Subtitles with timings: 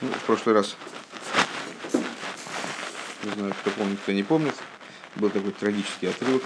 [0.00, 0.76] Ну, в прошлый раз,
[3.24, 4.54] не знаю, кто помнит, кто не помнит,
[5.16, 6.44] был такой трагический отрывок,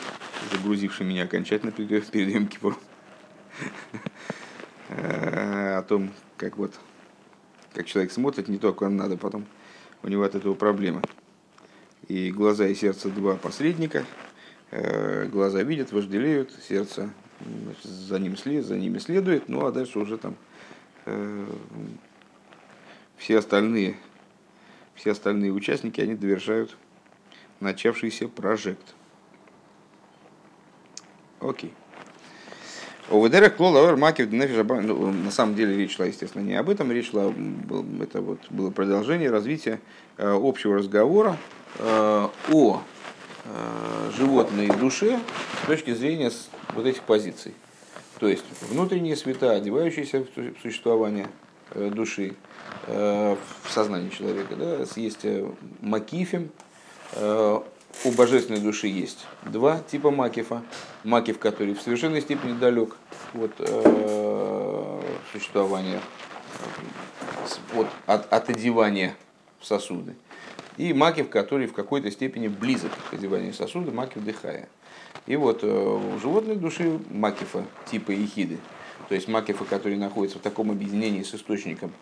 [0.50, 2.48] загрузивший меня окончательно перед, перед Йом.
[4.88, 6.72] О том, как вот,
[7.74, 9.44] как человек смотрит, не то, как он надо, потом
[10.02, 11.02] у него от этого проблемы.
[12.08, 14.06] И глаза и сердце два посредника.
[14.70, 17.10] Э, глаза видят, вожделеют, сердце
[17.82, 20.36] за, ним след, за ними следует, ну а дальше уже там
[21.04, 21.46] э,
[23.22, 23.94] все остальные,
[24.94, 26.76] все остальные участники, они довершают
[27.60, 28.94] начавшийся прожект.
[31.38, 31.72] Окей.
[33.08, 37.32] Оведерах клола макив ну, на самом деле речь шла, естественно, не об этом, речь шла,
[38.00, 39.80] это вот было продолжение развития
[40.16, 41.36] э, общего разговора
[41.78, 42.82] э, о
[43.44, 45.20] э, животной душе
[45.62, 46.32] с точки зрения
[46.74, 47.54] вот этих позиций.
[48.18, 51.28] То есть внутренние света, одевающиеся в существование
[51.74, 52.34] души,
[52.86, 54.56] в сознании человека.
[54.56, 55.24] Да, есть
[55.80, 56.50] макифим,
[58.04, 60.62] у божественной души есть два типа макифа.
[61.04, 62.96] Макиф, который в совершенной степени далек
[63.34, 65.00] от э,
[65.32, 66.00] существования,
[67.76, 69.14] от, от, от одевания
[69.60, 70.14] в сосуды.
[70.78, 74.68] И макив, который в какой-то степени близок к одеванию сосуда, макив дыхая.
[75.26, 78.58] И вот э, у животной души макифа типа ехиды,
[79.12, 81.92] то есть макифа, который находится в таком объединении с источником,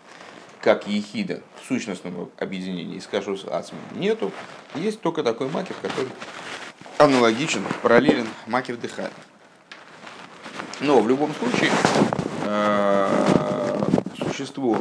[0.61, 3.45] как ехида в сущностном объединении с кашус
[3.97, 4.31] нету.
[4.77, 6.09] Есть только такой макив, который
[6.99, 9.11] аналогичен, параллелен макив дыхания.
[10.79, 11.73] Но в любом случае
[12.45, 13.09] э,
[14.17, 14.81] существо,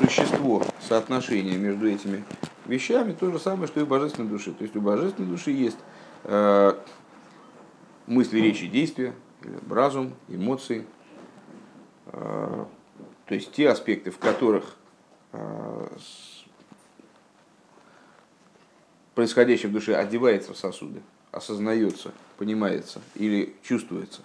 [0.00, 2.24] существо соотношения между этими
[2.66, 4.50] вещами то же самое, что и у божественной души.
[4.50, 5.78] То есть у божественной души есть
[6.24, 6.74] э,
[8.08, 9.14] мысли, речи, действия,
[9.70, 10.84] разум, эмоции.
[12.14, 12.64] Э,
[13.26, 14.76] то есть те аспекты, в которых
[15.34, 15.88] Э,
[19.14, 24.22] происходящее в душе одевается в сосуды, осознается, понимается или чувствуется.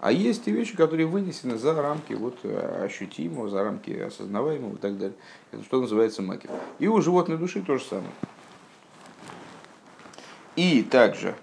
[0.00, 4.78] А есть те вещи, которые вынесены за рамки вот, э, ощутимого, за рамки осознаваемого и
[4.78, 5.16] так далее.
[5.50, 6.48] Это что называется маки.
[6.78, 8.10] И у животной души то же самое.
[10.54, 11.34] И также,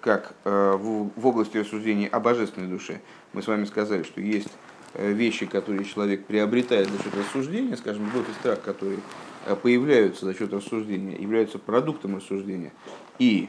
[0.00, 3.02] как в области рассуждений о божественной душе,
[3.34, 4.48] мы с вами сказали, что есть
[4.94, 8.98] вещи, которые человек приобретает за счет рассуждения, скажем, любовь и страх, которые
[9.46, 12.72] э, появляются за счет рассуждения, являются продуктом рассуждения
[13.18, 13.48] и,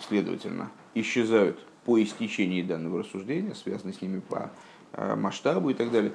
[0.00, 4.50] следовательно, исчезают по истечении данного рассуждения, связаны с ними по
[4.92, 6.12] э, масштабу и так далее.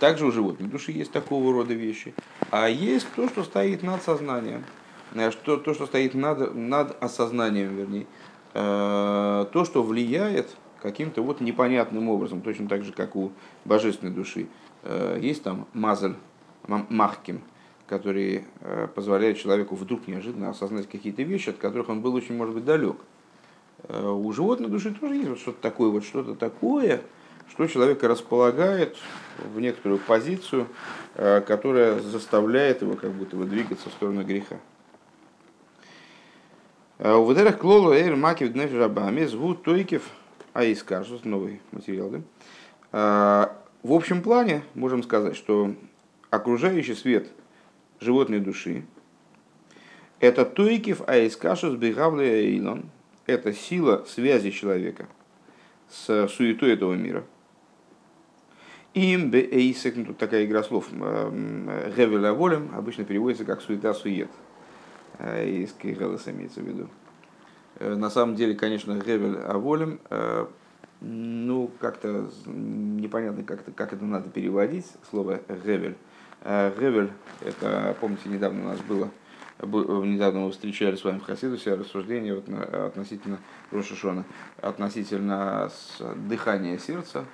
[0.00, 2.14] Также у животных души есть такого рода вещи.
[2.50, 4.64] А есть то, что стоит над сознанием,
[5.30, 8.06] что, то, что стоит над, над осознанием, вернее,
[8.52, 10.48] то, что влияет
[10.82, 13.32] каким-то вот непонятным образом, точно так же, как у
[13.64, 14.46] божественной души.
[14.82, 16.14] Э, есть там мазаль,
[16.66, 17.42] махким,
[17.86, 22.54] который э, позволяет человеку вдруг неожиданно осознать какие-то вещи, от которых он был очень, может
[22.54, 22.96] быть, далек.
[23.88, 27.02] Э, у животной души тоже есть вот что-то такое, вот что-то такое,
[27.50, 28.96] что человека располагает
[29.38, 30.66] в некоторую позицию,
[31.14, 34.56] которая заставляет его как будто бы двигаться в сторону греха.
[36.98, 40.02] У выдерах клолу эйр макив днеф рабами звут тойкев
[40.56, 42.22] а и скажут, новый материал, да?
[42.90, 45.74] А, в общем плане можем сказать, что
[46.30, 47.30] окружающий свет
[48.00, 48.86] животной души–
[50.18, 52.88] это туикив аискашус бегавле эйлон,
[53.26, 55.06] это сила связи человека
[55.90, 57.26] с суетой этого мира.
[58.94, 64.30] Им бе эйсек, ну, тут такая игра слов, гевеля волем, обычно переводится как суета-сует.
[65.20, 66.88] Из Кейгелеса имеется в виду.
[67.78, 70.46] Э, на самом деле, конечно, Гевель Аволем, э,
[71.00, 75.96] ну, как-то непонятно, как, -то, как это надо переводить, слово Гевель.
[76.42, 77.10] Э, Гевель,
[77.42, 79.10] это, помните, недавно у нас было,
[79.62, 83.38] недавно мы встречали с вами в Хасидусе рассуждение вот, относительно
[83.70, 84.24] Рошишона,
[84.60, 85.70] относительно
[86.28, 87.26] дыхания сердца,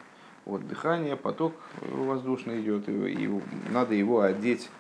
[0.44, 4.70] вот дыхание, поток воздушный идет, и, и надо его одеть,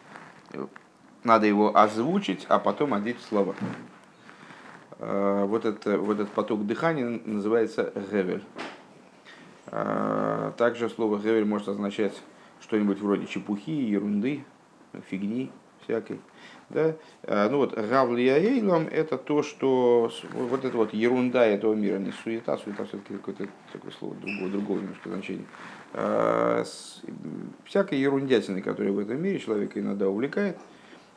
[1.22, 3.54] надо его озвучить, а потом одеть в слова.
[5.04, 8.42] Э, вот, это, вот этот поток дыхания называется гевель.
[9.66, 12.14] Э, также слово гевель может означать
[12.60, 14.44] что-нибудь вроде чепухи, ерунды,
[15.10, 15.50] фигни
[15.82, 16.20] всякой.
[16.70, 16.94] Да?
[17.24, 22.56] Э, ну вот гавлияейлом это то, что вот это вот ерунда этого мира, не суета,
[22.56, 25.46] суета все-таки какое-то такое слово другого, другого немножко значения.
[27.64, 30.56] Всякой ерундятины, которая в этом мире человека иногда увлекает.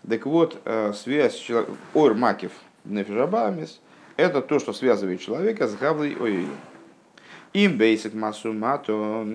[0.10, 0.62] Так вот,
[0.94, 2.52] связь человека, ор макев,
[2.86, 3.82] нефижабамис,
[4.18, 6.48] это то, что связывает человека с гавлой ой.
[7.54, 9.26] Им бейсит массу мато.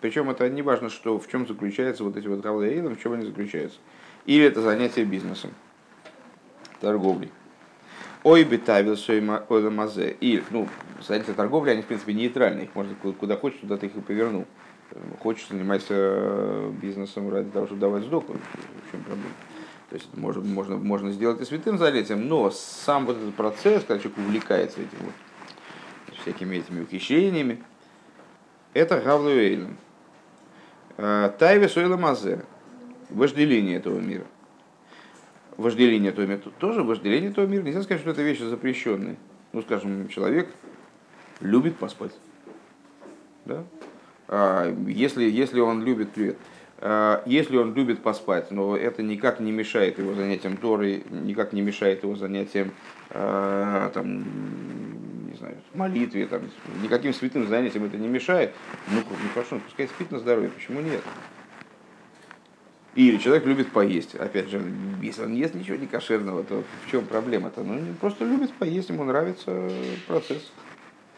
[0.00, 3.26] Причем это не важно, что, в чем заключается вот эти вот гавлы в чем они
[3.26, 3.78] заключаются.
[4.26, 5.52] или это занятие бизнесом,
[6.80, 7.30] торговлей.
[8.22, 8.96] Ой, битавил
[9.70, 10.14] мазе.
[10.20, 10.68] И, ну,
[11.00, 12.66] занятия торговли, они, в принципе, нейтральные.
[12.66, 14.46] Их можно куда хочешь, туда ты их и повернул.
[15.20, 19.32] Хочешь заниматься бизнесом ради того, чтобы давать сдоку, в чем проблема?
[19.90, 24.00] То есть можно, можно, можно сделать и святым занятием, но сам вот этот процесс, когда
[24.00, 27.62] человек увлекается этим вот, всякими этими ухищрениями,
[28.72, 29.76] это гавлуэйлем.
[30.96, 32.44] Э, Тайве Сойла Мазе,
[33.08, 34.26] вожделение этого мира.
[35.56, 37.62] Вожделение этого мира, тоже вожделение этого мира.
[37.62, 39.16] Нельзя сказать, что это вещи запрещенные.
[39.52, 40.54] Ну, скажем, человек
[41.40, 42.12] любит поспать.
[43.44, 43.64] Да?
[44.28, 46.44] А, если, если он любит, привет, а,
[47.26, 52.02] если он любит поспать, но это никак не мешает его занятиям Торы, никак не мешает
[52.04, 52.72] его занятиям
[53.10, 56.42] а, там, не знаю, молитве, там,
[56.82, 58.54] никаким святым занятиям это не мешает,
[58.88, 61.02] ну, ну хорошо, ну, пускай спит на здоровье, почему нет?
[62.94, 64.16] Или человек любит поесть.
[64.16, 64.60] Опять же,
[65.00, 67.62] если он ест ничего не кошерного, то в чем проблема-то?
[67.62, 69.70] Ну, просто любит поесть, ему нравится
[70.08, 70.50] процесс.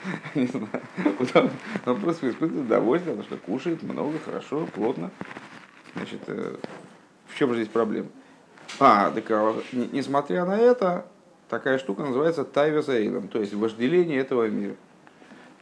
[0.34, 1.50] Не знаю.
[1.86, 5.10] Он просто испытывает удовольствие, потому что кушает много, хорошо, плотно.
[5.94, 6.56] Значит, э,
[7.26, 8.08] в чем же здесь проблема?
[8.80, 11.06] А, так, а, несмотря на это,
[11.48, 14.74] такая штука называется тайвезаилом, то есть вожделение этого мира.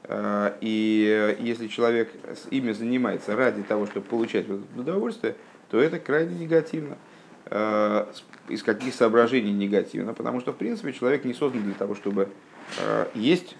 [0.04, 2.10] Э, и если человек
[2.50, 5.36] ими занимается ради того, чтобы получать удовольствие,
[5.70, 6.96] то это крайне негативно.
[7.46, 8.06] Э,
[8.48, 10.14] из каких соображений негативно?
[10.14, 12.28] Потому что, в принципе, человек не создан для того, чтобы
[13.14, 13.56] есть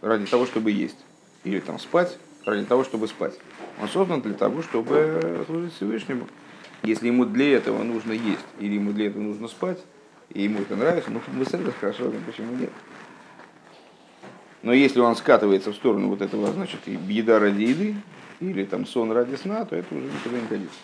[0.00, 0.96] ради того, чтобы есть.
[1.44, 3.34] Или там спать ради того, чтобы спать.
[3.80, 6.26] Он создан для того, чтобы служить Всевышнему.
[6.82, 9.78] Если ему для этого нужно есть, или ему для этого нужно спать,
[10.30, 11.50] и ему это нравится, ну, мы с
[11.80, 12.70] хорошо, почему нет?
[14.62, 17.94] Но если он скатывается в сторону вот этого, значит, еда ради еды,
[18.40, 20.78] или там сон ради сна, то это уже никуда не годится.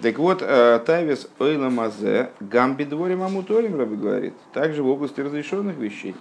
[0.00, 5.76] Так вот, э, Тайвис Ойла Мазе, Гамби Дворим Амуторим, Раби говорит, также в области разрешенных
[5.76, 6.14] вещей.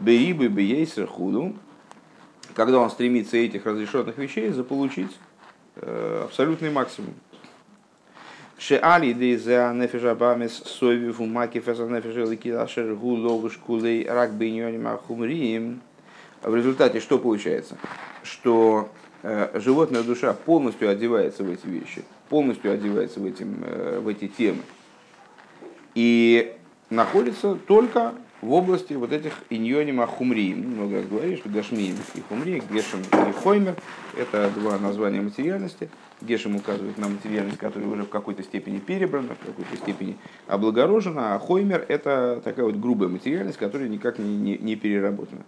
[0.00, 1.54] Беибы Бейсер Худу,
[2.54, 5.16] когда он стремится этих разрешенных вещей заполучить
[5.76, 7.14] э, абсолютный максимум.
[8.58, 15.80] Шеали дейза нефежа бамес сойви фумаки феса нефежа ликидашер гуловыш кулей рак бейньоним.
[16.42, 17.76] В результате что получается?
[18.22, 18.88] Что
[19.22, 24.28] э, животная душа полностью одевается в эти вещи, полностью одевается в, этим, э, в эти
[24.28, 24.62] темы.
[25.94, 26.54] И
[26.90, 30.62] находится только в области вот этих иньонима хумриим.
[30.62, 33.76] Ну, много раз говорили, что гашмиим и хумри, гешем и хоймер–
[34.18, 35.88] это два названия материальности.
[36.20, 40.16] Гешем указывает на материальность, которая уже в какой-то степени перебрана, в какой-то степени
[40.48, 45.42] облагорожена, а хоймер– это такая вот грубая материальность, которая никак не, не, не переработана.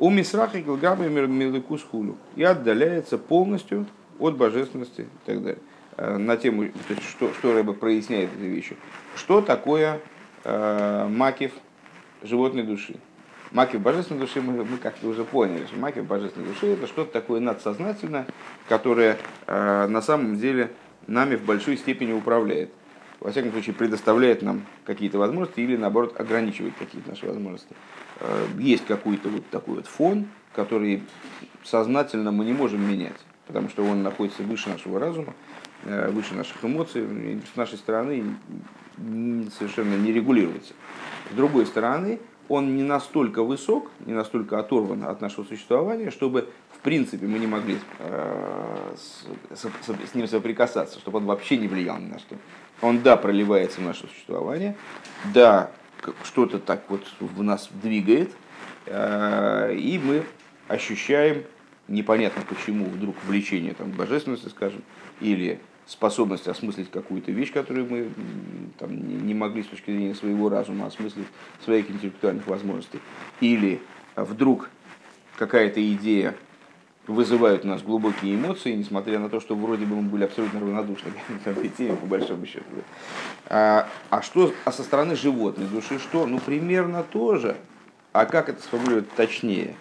[0.00, 3.86] У мисраха и гилгамы милыкус хулю и отдаляется полностью
[4.18, 5.60] от божественности и так далее.
[5.96, 8.76] Э, на тему, то есть, что, что Рэба проясняет эти вещи.
[9.14, 10.00] Что такое
[10.42, 11.52] э, макив–
[12.22, 12.96] животной души.
[13.50, 17.40] Маки божественной души мы, мы как-то уже поняли, что маки божественной души это что-то такое
[17.40, 18.26] надсознательное,
[18.68, 20.70] которое э, на самом деле
[21.06, 22.70] нами в большой степени управляет.
[23.20, 27.74] Во всяком случае, предоставляет нам какие-то возможности или, наоборот, ограничивает какие-то наши возможности.
[28.20, 31.02] Э, есть какой-то вот такой вот фон, который
[31.62, 33.18] сознательно мы не можем менять,
[33.52, 35.34] потому что он находится выше нашего разума,
[35.84, 38.36] э, выше наших эмоций, и с нашей стороны
[39.58, 40.72] совершенно не регулируется.
[41.30, 46.78] С другой стороны, он не настолько высок, не настолько оторван от нашего существования, чтобы в
[46.78, 49.68] принципе мы не могли э, с, с,
[50.10, 52.36] с ним соприкасаться, чтобы он вообще не влиял ни на что.
[52.80, 54.76] Он, да, проливается в наше существование,
[55.34, 55.70] да,
[56.24, 58.30] что-то так вот в нас двигает,
[58.86, 60.24] э, и мы
[60.68, 61.44] ощущаем
[61.88, 64.82] непонятно почему вдруг влечение там, к божественности, скажем,
[65.20, 68.08] или способность осмыслить какую-то вещь, которую мы
[68.78, 71.26] там, не могли с точки зрения своего разума осмыслить,
[71.64, 73.00] своих интеллектуальных возможностей.
[73.40, 73.80] Или
[74.16, 74.70] вдруг
[75.36, 76.34] какая-то идея
[77.06, 81.10] вызывает у нас глубокие эмоции, несмотря на то, что вроде бы мы были абсолютно равнодушны
[81.44, 82.64] к этой теме, по большому счету.
[83.46, 86.26] А, а что а со стороны животной души, что?
[86.26, 87.56] Ну, примерно тоже.
[88.12, 89.74] А как это сформулировать точнее?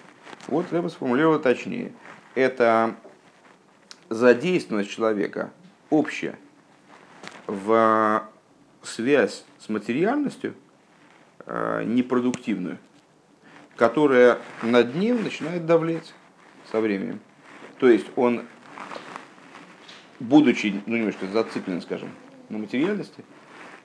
[0.47, 1.91] Вот Рэба сформулировал точнее.
[2.35, 2.95] Это
[4.09, 5.51] задействованность человека
[5.89, 6.37] общее
[7.47, 8.23] в
[8.83, 10.55] связь с материальностью
[11.45, 12.77] э, непродуктивную,
[13.75, 16.13] которая над ним начинает давлеть
[16.71, 17.19] со временем.
[17.79, 18.45] То есть он,
[20.19, 22.09] будучи ну, немножко зациклен, скажем,
[22.49, 23.23] на материальности,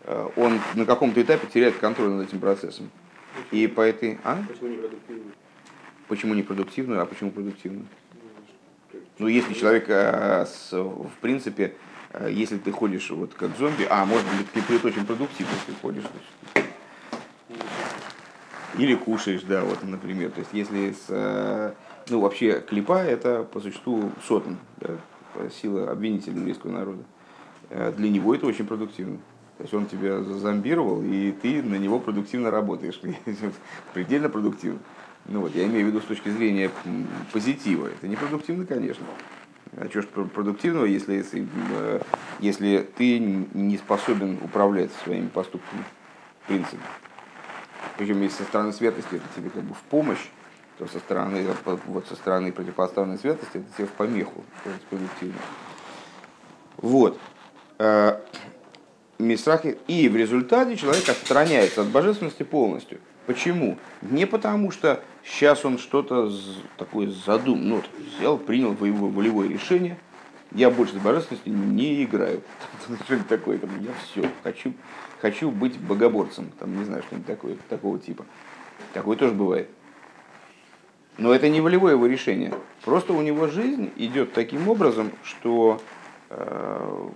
[0.03, 2.91] э, он на каком-то этапе теряет контроль над этим процессом.
[3.51, 4.19] И по этой...
[4.25, 4.43] А?
[4.49, 5.33] Почему непродуктивную?
[6.09, 7.87] Почему непродуктивную, а почему продуктивную?
[9.19, 11.75] Ну, если человек, э, в принципе,
[12.13, 15.73] э, если ты ходишь вот как зомби, а может быть ты при очень продуктивно ты
[15.81, 16.71] ходишь, значит,
[18.79, 20.31] или кушаешь, да, вот, например.
[20.31, 21.73] То есть, если с, э,
[22.11, 24.91] ну, вообще, клипа это по существу сотен, да,
[25.61, 27.03] сила обвинителя еврейского народа.
[27.97, 29.19] Для него это очень продуктивно.
[29.57, 33.01] То есть он тебя зомбировал, и ты на него продуктивно работаешь.
[33.95, 34.79] Предельно продуктивно.
[35.29, 36.71] Ну вот, я имею в виду с точки зрения
[37.33, 37.89] позитива.
[37.89, 39.05] Это не продуктивно, конечно.
[39.77, 42.01] А что ж продуктивного, если, если, э,
[42.39, 45.85] если ты не способен управлять своими поступками,
[46.43, 46.79] в принципе.
[47.99, 50.25] Причем если со стороны светлости это тебе как бы в помощь,
[50.79, 51.47] то со стороны,
[51.87, 54.45] вот со стороны противопоставленной светлости это тебе в помеху,
[54.91, 55.41] продуктивно.
[56.77, 57.19] Вот.
[57.79, 58.21] Э.
[59.19, 63.01] И в результате человек отстраняется от божественности полностью.
[63.27, 63.77] Почему?
[64.03, 66.33] Не потому, что сейчас он что-то
[66.77, 67.83] такое задумал, ну,
[68.19, 69.99] взял, принял волевое решение,
[70.53, 72.43] я больше с божественностью не играю.
[73.05, 74.73] Что-нибудь такое, там, я все, хочу,
[75.21, 78.25] хочу быть богоборцем, там, не знаю, что-нибудь такое, такого типа.
[78.93, 79.69] Такое тоже бывает.
[81.19, 82.55] Но это не волевое его решение.
[82.83, 85.81] Просто у него жизнь идет таким образом, что,
[86.31, 87.09] э,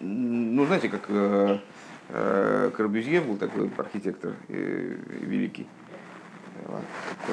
[0.00, 1.58] ну, знаете, как э,
[2.08, 5.66] Корбюзье был такой архитектор э, великий,
[6.66, 6.80] э,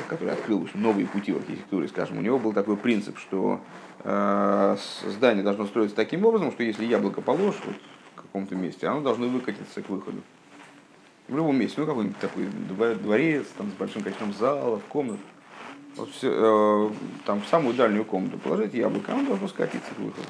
[0.07, 3.61] который открыл новые пути в архитектуре, скажем, у него был такой принцип, что
[4.03, 7.75] Э, здание должно строиться таким образом, что если яблоко положишь вот,
[8.15, 10.21] в каком-то месте, оно должно выкатиться к выходу.
[11.27, 12.47] В любом месте, ну какой-нибудь такой
[12.95, 15.19] дворец там, с большим количеством залов, комнат.
[15.95, 16.91] Вот все, э,
[17.25, 20.27] там в самую дальнюю комнату положить яблоко, оно должно скатиться к выходу.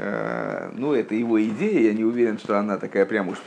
[0.00, 3.38] Э, ну, это его идея, я не уверен, что она такая прям уж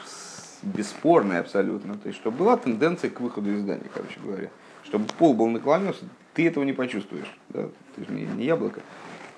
[0.62, 1.96] бесспорная абсолютно.
[1.98, 4.50] То есть, чтобы была тенденция к выходу из здания, короче говоря.
[4.84, 6.03] Чтобы пол был наклонился,
[6.34, 7.34] ты этого не почувствуешь.
[7.50, 7.70] Да?
[7.96, 8.81] Ты же не, не яблоко.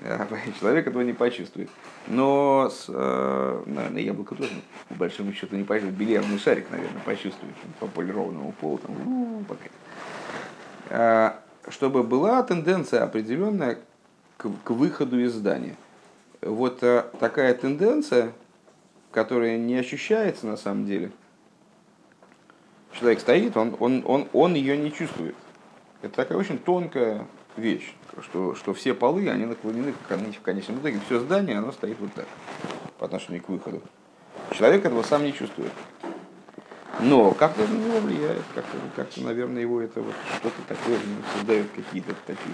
[0.01, 0.27] А
[0.59, 1.69] человек этого не почувствует.
[2.07, 4.51] Но, с, э, наверное, яблоко тоже,
[4.89, 5.95] по большому счету, не почувствует.
[5.95, 8.79] Бильярдный шарик, наверное, почувствует по полированному полу.
[8.79, 9.65] Там, у-у-у, пока.
[10.89, 11.39] А,
[11.69, 13.77] чтобы была тенденция определенная
[14.37, 15.75] к, к выходу из здания.
[16.45, 18.33] Вот а, такая тенденция,
[19.11, 21.11] которая не ощущается на самом деле.
[22.91, 25.35] Человек стоит, он, он, он, он ее не чувствует.
[26.01, 30.99] Это такая очень тонкая вещь, что, что все полы, они наклонены в конечном итоге.
[31.05, 32.27] Все здание, оно стоит вот так,
[32.99, 33.81] по отношению к выходу.
[34.51, 35.71] Человек этого сам не чувствует.
[36.99, 40.99] Но как-то на него влияет, как-то, как наверное, его это вот что-то такое
[41.35, 42.53] создает какие-то такие.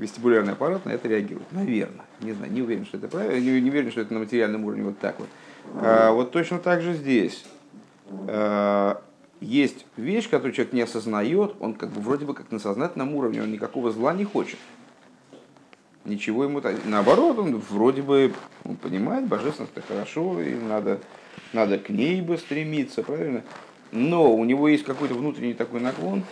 [0.00, 1.52] Вестибулярный аппарат на это реагирует.
[1.52, 2.06] Наверное.
[2.20, 3.38] Не знаю, не уверен, что это правильно.
[3.38, 5.28] Не, не уверен, что это на материальном уровне вот так вот.
[5.74, 7.44] А, вот точно так же здесь.
[8.26, 9.02] А,
[9.40, 13.42] есть вещь, которую человек не осознает, он как бы вроде бы как на сознательном уровне,
[13.42, 14.58] он никакого зла не хочет.
[16.06, 18.32] Ничего ему наоборот, он вроде бы
[18.64, 21.00] он понимает, божественность это хорошо, и надо,
[21.52, 23.42] надо к ней бы стремиться, правильно?
[23.92, 26.24] Но у него есть какой-то внутренний такой наклон,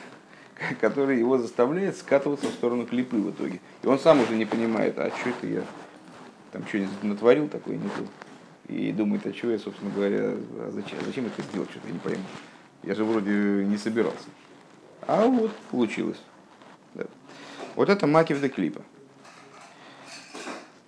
[0.80, 3.60] который его заставляет скатываться в сторону клипы в итоге.
[3.82, 5.62] И он сам уже не понимает, а что это я
[6.52, 8.72] там что-нибудь натворил такое не то.
[8.72, 11.98] И думает, а что я, собственно говоря, а зачем, зачем это сделать, что-то я не
[11.98, 12.24] пойму.
[12.82, 14.28] Я же вроде не собирался.
[15.06, 16.20] А вот получилось.
[16.94, 17.04] Да.
[17.76, 18.82] Вот это макив де клипа.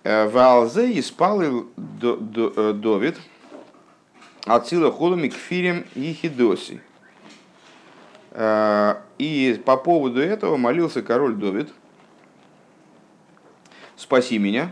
[0.03, 3.17] Э, Валзе испалил э, Довид
[4.45, 6.81] от силы холоми к фирим и хидоси.
[9.21, 11.69] И по поводу этого молился король Довид.
[13.95, 14.71] Спаси меня,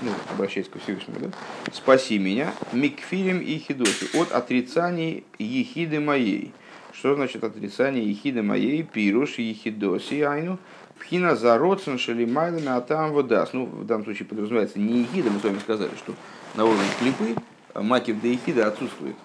[0.00, 1.30] ну, обращаясь к Всевышнему, да?
[1.70, 6.54] Спаси меня, микфирим и хидоси, от отрицаний ехиды моей.
[6.94, 10.58] Что значит отрицание ехиды моей, пируш, ехидоси, айну,
[10.98, 13.52] пхина за родсен шелимайлами, а там водас.
[13.52, 16.14] Ну, в данном случае подразумевается не ехида, мы с вами сказали, что
[16.54, 17.34] на уровне клипы
[17.74, 19.16] макив до ехида отсутствует.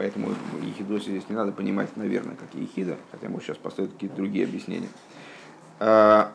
[0.00, 4.46] Поэтому ехидоси здесь не надо понимать, наверное, как ехида, хотя мы сейчас поставим какие-то другие
[4.46, 4.88] объяснения.
[5.78, 6.32] А,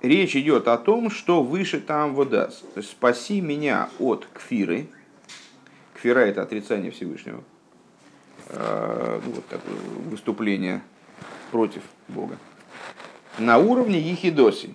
[0.00, 2.64] речь идет о том, что выше там водас.
[2.72, 4.86] То есть спаси меня от кфиры.
[5.92, 7.44] Кфира это отрицание Всевышнего.
[8.48, 9.76] А, ну, вот такое
[10.08, 10.80] выступление
[11.50, 12.38] против Бога.
[13.36, 14.74] На уровне ехидоси,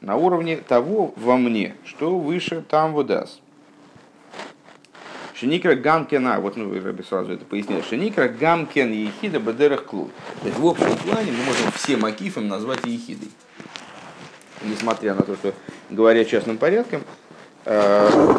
[0.00, 3.41] на уровне того во мне, что выше там водас.
[5.42, 10.12] Шеникра гамкена, вот ну, Рэбби сразу это поясняет, Шеникра гамкен ехида бадерах клуб.
[10.40, 13.28] То есть в общем плане мы можем все макифом назвать ехидой
[14.64, 15.52] несмотря на то, что
[15.90, 17.02] говоря частным порядком,
[17.64, 18.38] э,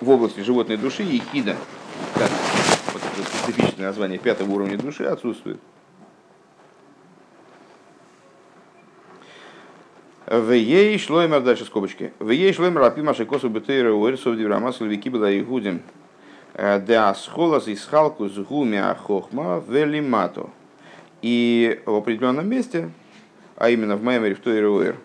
[0.00, 1.54] в области животной души ехида,
[2.14, 2.30] как
[2.94, 5.60] вот это специфичное название пятого уровня души, отсутствует.
[10.30, 12.12] В ей шлоймер, дальше скобочки.
[12.20, 15.82] В ей шлоймер апи маши косу бетейра уэрсов диврамас львики была игудим.
[16.54, 20.48] Да схолас и схалку с гумя хохма велимато.
[21.20, 22.92] И в определенном месте,
[23.56, 24.96] а именно в Маймере в Тойре Уэр,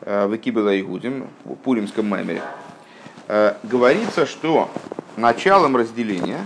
[0.00, 2.42] в Экибела Игудим, в Пуримском Маймере,
[3.28, 4.68] говорится, что
[5.16, 6.44] началом разделения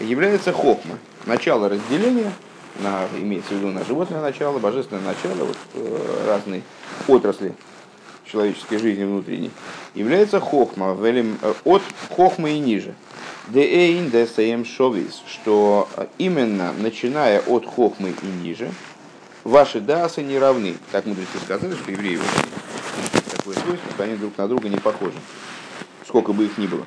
[0.00, 0.94] является хохма.
[1.26, 2.32] Начало разделения–
[2.80, 6.62] на, имеется в виду на животное начало, божественное начало, вот, э, разные
[7.08, 7.54] отрасли
[8.24, 9.50] человеческой жизни внутренней,
[9.94, 12.94] является хохма, велим, э, от хохмы и ниже.
[13.48, 14.10] Деэйн
[15.28, 18.70] что именно начиная от хохмы и ниже,
[19.44, 20.74] ваши дасы не равны.
[20.90, 22.26] Так мудрецы сказали, что евреи вот,
[23.36, 25.16] такое свойство, что они друг на друга не похожи,
[26.06, 26.84] сколько бы их ни было.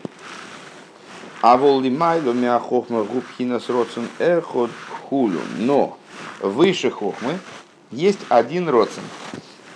[1.41, 4.71] А волли майло мя хохма губхина с родсен эхот
[5.09, 5.39] хулю.
[5.57, 5.97] Но
[6.39, 7.39] выше хохмы
[7.91, 9.03] есть один родсен.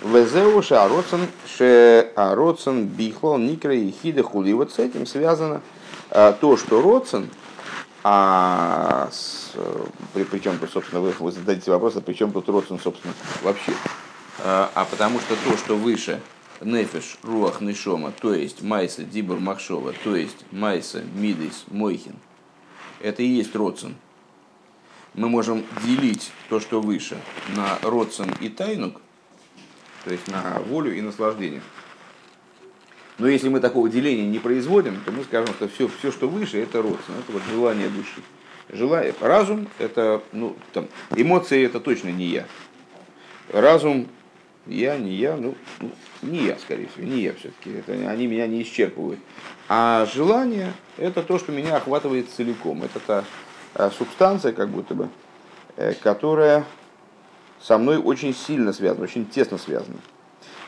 [0.02, 4.52] Везеуша родсен ше родсен бихло никра и хида хули.
[4.52, 5.62] Вот с этим связано
[6.10, 7.28] а, то, что родсен,
[8.02, 9.52] а с,
[10.12, 13.14] при, при чем тут, собственно, вы, вы зададите вопрос, а при чем тут родсен, собственно,
[13.42, 13.72] вообще?
[14.40, 16.20] А, а потому что то, что выше
[16.60, 22.16] нефиш, руах, нишома, то есть майса, дибур, махшова, то есть майса, мидис, мойхин,
[23.00, 23.96] это и есть родсен.
[25.14, 27.16] Мы можем делить то, что выше,
[27.56, 29.00] на родсен и тайнук,
[30.04, 31.62] то есть на волю и наслаждение.
[33.18, 36.60] Но если мы такого деления не производим, то мы скажем, что все, все что выше,
[36.60, 38.22] это родсен, это вот желание души.
[38.70, 42.46] Желание, разум– это, ну, там, эмоции– это точно не я.
[43.52, 44.08] Разум
[44.66, 45.90] я, не я, ну, ну,
[46.22, 47.70] не я, скорее всего, не я все-таки.
[47.70, 49.20] Это, они меня не исчерпывают.
[49.68, 52.82] А желание– это то, что меня охватывает целиком.
[52.82, 53.24] Это та
[53.96, 55.08] субстанция, как будто бы,
[55.76, 56.64] э, которая
[57.60, 59.98] со мной очень сильно связана, очень тесно связана.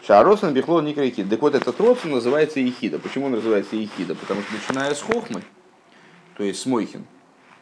[0.06, 1.28] Шаросан бихло никрейхид.
[1.28, 2.98] Так вот, этот родствен называется ехида.
[2.98, 4.14] Почему он называется ехида?
[4.14, 5.42] Потому что начиная с хохмы,
[6.36, 7.04] то есть с мойхин,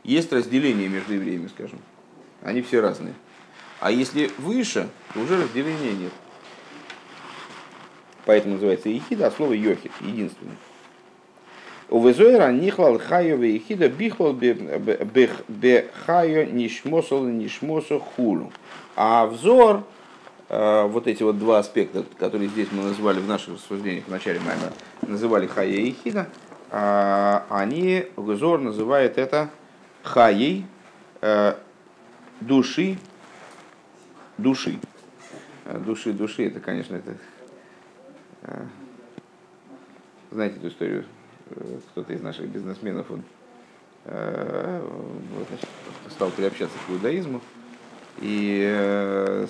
[0.02, 1.80] есть разделение между евреями, скажем.
[2.42, 3.14] Они все разные.
[3.80, 6.12] А если выше, то уже разделения нет.
[8.26, 10.57] Поэтому называется ехида, а слово йохид, единственный.
[11.90, 18.53] У Везойра нихлал хайо ехида бихлал бехайо нишмосол нишмосо хулу.
[18.97, 19.85] А взор,
[20.49, 24.40] э, вот эти вот два аспекта, которые здесь мы назвали в наших рассуждениях в начале
[24.40, 24.57] мая,
[25.03, 26.29] называли хая и хида,
[26.70, 29.51] а, они, взор называет это
[30.03, 30.64] хаей
[31.20, 31.55] э,
[32.40, 32.99] души,
[34.38, 34.79] души.
[35.66, 37.14] Э, души, души, это, конечно, это
[40.31, 41.05] знаете эту историю?
[41.50, 43.22] Э, кто-то из наших бизнесменов он
[44.04, 44.83] э,
[45.48, 45.68] значит,
[46.11, 47.40] стал приобщаться к иудаизму
[48.20, 49.46] и э,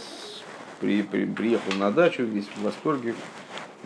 [0.81, 3.15] при, при, приехал на дачу весь в восторге,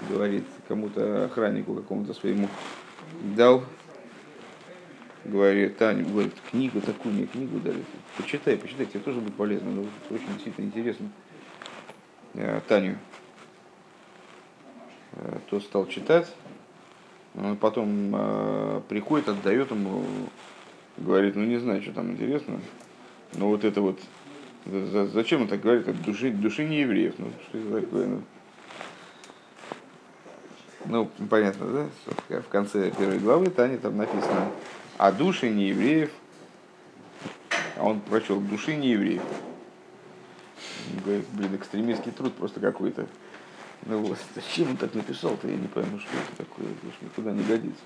[0.09, 2.49] говорит кому-то охраннику какому-то своему
[3.37, 3.65] дал,
[5.25, 7.85] говорит, Таня, говорит, книгу такую мне книгу дали,
[8.17, 11.11] почитай, почитай, тебе тоже будет полезно, ну, очень действительно интересно.
[12.69, 12.99] Таню
[15.51, 16.33] то стал читать,
[17.45, 20.03] он потом э, приходит, отдает ему,
[20.97, 22.61] говорит, ну не знаю, что там интересно,
[23.35, 24.01] но вот это вот,
[24.67, 28.23] зачем он так говорит, от души, души не евреев, ну что это такое, ну.
[30.85, 31.89] Ну, понятно,
[32.29, 32.41] да?
[32.41, 34.51] В конце первой главы Тани там написано,
[34.97, 36.11] а души не евреев,
[37.77, 39.23] а он прочел души не евреев.
[41.05, 43.07] Говорит, блин, экстремистский труд просто какой-то.
[43.89, 47.43] Ну вот, зачем он так написал-то, я не пойму, что это такое, это никуда не
[47.43, 47.81] годится.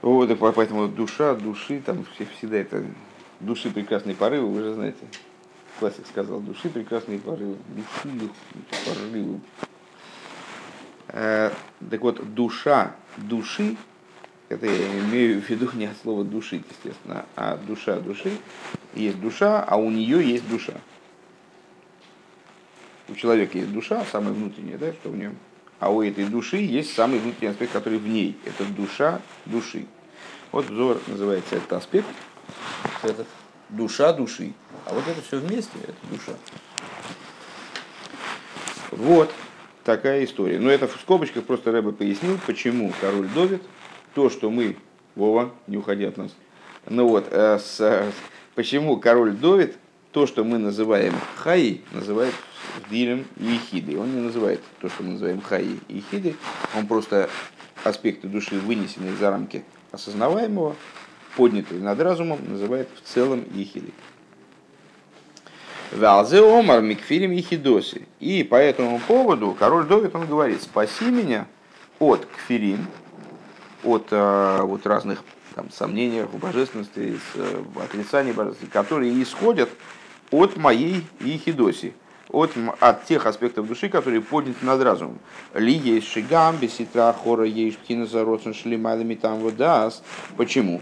[0.00, 2.82] Вот, и поэтому душа, души, там все, всегда это
[3.40, 5.04] души прекрасные порывы, вы же знаете.
[5.78, 8.30] Классик сказал, души прекрасные порывы, души
[8.86, 9.40] порывы.
[11.08, 11.50] Э,
[11.90, 13.76] так вот, душа души,
[14.48, 18.32] это я имею в виду не от слова души, естественно, а душа души,
[18.94, 20.80] есть душа, а у нее есть душа
[23.08, 25.36] у человека есть душа, самая внутренняя, да, что в нем.
[25.78, 28.36] А у этой души есть самый внутренний аспект, который в ней.
[28.44, 29.86] Это душа души.
[30.52, 32.06] Вот взор называется этот аспект,
[33.02, 33.26] это
[33.68, 34.52] душа души.
[34.86, 36.32] А вот это все вместе, это душа.
[38.90, 39.30] Вот
[39.84, 40.58] такая история.
[40.58, 43.62] Но это в скобочках просто Рэбе пояснил, почему король Довид,
[44.14, 44.76] то, что мы,
[45.14, 46.34] Вова, не уходи от нас,
[46.88, 48.12] ну вот, э, с,
[48.54, 49.76] почему король Довид,
[50.12, 52.34] то, что мы называем Хаи, называет
[52.90, 53.98] Дилем и Ехиды.
[53.98, 56.36] Он не называет то, что мы называем Хаи и Ехиды.
[56.74, 57.28] Он просто
[57.84, 60.76] аспекты души, вынесенные за рамки осознаваемого,
[61.36, 63.94] поднятые над разумом, называет в целом Ехидой.
[65.92, 68.06] Валзе омар микфирим и хидоси.
[68.18, 71.46] И по этому поводу король Довид, он говорит, спаси меня
[71.98, 72.86] от кфирим,
[73.84, 75.22] от э, вот разных
[75.54, 79.70] там, сомнений в божественности, э, отрицаний божественности, которые исходят
[80.30, 81.94] от моей ехидоси,
[82.30, 85.18] от, от тех аспектов души, которые подняты над разумом.
[85.54, 90.02] Ли есть шигам, беситра, хора, есть пхина зароцен, шлемайлами там водас.
[90.36, 90.80] Почему?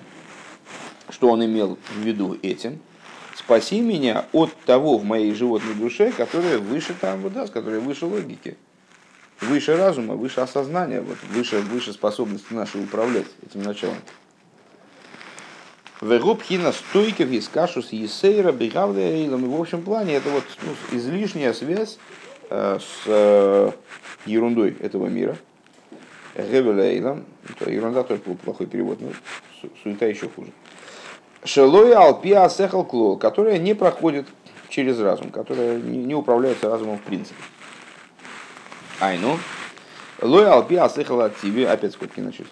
[1.11, 2.81] Что он имел в виду этим?
[3.37, 8.57] Спаси меня от того в моей животной душе, которое выше там водас, которое выше логики
[9.41, 13.97] выше разума, выше осознания, вот, выше, выше способности нашей управлять этим началом.
[16.05, 19.51] Вегубхина стойков из кашус есейра бегавлейлом.
[19.51, 21.99] В общем плане это вот ну, излишняя связь
[22.51, 23.71] э, с э,
[24.27, 25.39] ерундой этого мира.
[26.37, 27.25] Гевелейлом.
[27.67, 29.13] Ерунда тоже был плохой перевод, но
[29.83, 30.51] суета еще хуже.
[31.43, 34.27] Шелой алпиа сехал клол, которая не проходит
[34.69, 37.43] через разум, которая не, управляется разумом в принципе.
[39.01, 39.39] Айну.
[40.21, 42.51] Лой алпи асыхала тебе, опять скобки начались.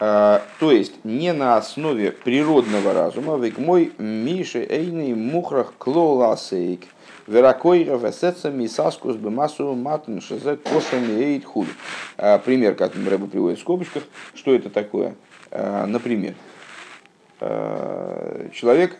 [0.00, 6.82] А, то есть не на основе природного разума, век мой миши эйный мухрах клоласейк,
[7.26, 11.68] веракойра весеца мисаскус бемасу матн шезе кошами эйт худ.
[12.16, 14.02] А, пример, как Рэба приводит в скобочках,
[14.34, 15.14] что это такое?
[15.50, 16.34] А, например,
[18.52, 18.96] человек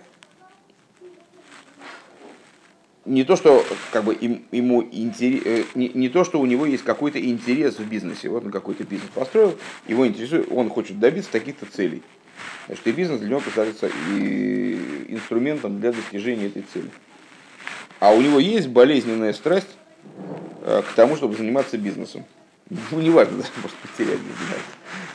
[3.04, 6.64] не то, что как бы им, ему интерес, э, не, не то, что у него
[6.66, 8.28] есть какой-то интерес в бизнесе.
[8.28, 12.02] Вот он какой-то бизнес построил, его интересует, он хочет добиться таких-то целей.
[12.66, 16.90] Значит, и бизнес для него представляется и инструментом для достижения этой цели.
[18.00, 19.68] А у него есть болезненная страсть
[20.62, 22.24] э, к тому, чтобы заниматься бизнесом.
[22.70, 24.62] Ну, важно, даже может потерять, не знаю.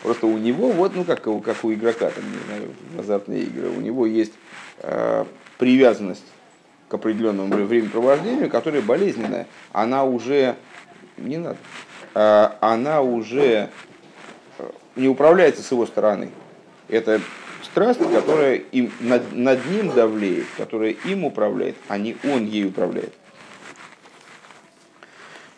[0.03, 3.69] Просто у него, вот, ну, как, как у игрока, там, не знаю, в азартные игры,
[3.69, 4.33] у него есть
[4.79, 5.25] э,
[5.57, 6.23] привязанность
[6.89, 10.55] к определенному времяпровождению, которое болезненное, она уже
[11.17, 11.57] не надо,
[12.15, 13.69] а, она уже
[14.57, 16.31] э, не управляется с его стороны.
[16.87, 17.21] Это
[17.63, 23.13] страсть, которая им, над, над ним давлеет, которая им управляет, а не он ей управляет.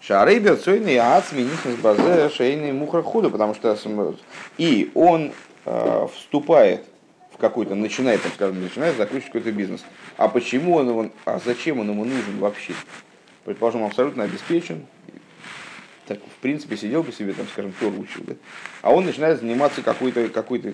[0.02, 3.78] Шарейбер цойный ацминихнес базе шейный мухра худо, потому что
[4.58, 5.32] и он
[5.66, 6.84] э, вступает
[7.42, 9.84] какой-то, начинает, там, скажем, начинает закручивать какой-то бизнес.
[10.16, 12.74] А почему он его, а зачем он ему нужен вообще?
[13.44, 14.86] Предположим, абсолютно обеспечен,
[16.08, 18.34] так, в принципе, сидел бы себе, там, скажем, Тор учил, да?
[18.82, 20.74] а он начинает заниматься какой-то, какой-то...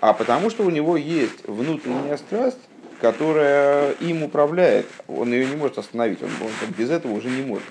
[0.00, 2.58] А потому что у него есть внутренняя страсть,
[3.00, 7.64] которая им управляет, он ее не может остановить, он, он без этого уже не может.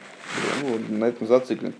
[0.62, 1.74] Ну, он на этом зациклен.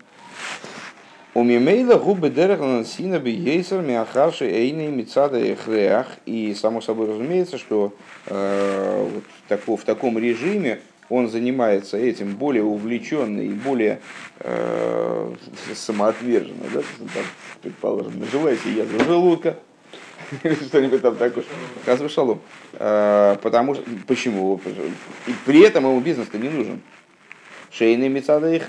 [1.34, 6.06] У Мимейла губы дерехлан сина би ейсер миахарши эйны мицада эхреах.
[6.26, 7.94] И само собой разумеется, что
[8.26, 14.00] э, вот тако, в таком режиме он занимается этим более увлеченно и более
[14.40, 15.34] э,
[15.74, 16.64] самоотверженно.
[16.74, 16.80] Да?
[16.98, 17.24] Там,
[17.62, 19.56] предположим, наживая себе язву желудка,
[20.66, 21.44] что-нибудь там такое.
[21.86, 22.42] Казвы шалом.
[22.74, 24.60] Э, потому что, почему?
[25.26, 26.82] И при этом ему бизнес-то не нужен.
[27.72, 28.60] Шейный Мецада и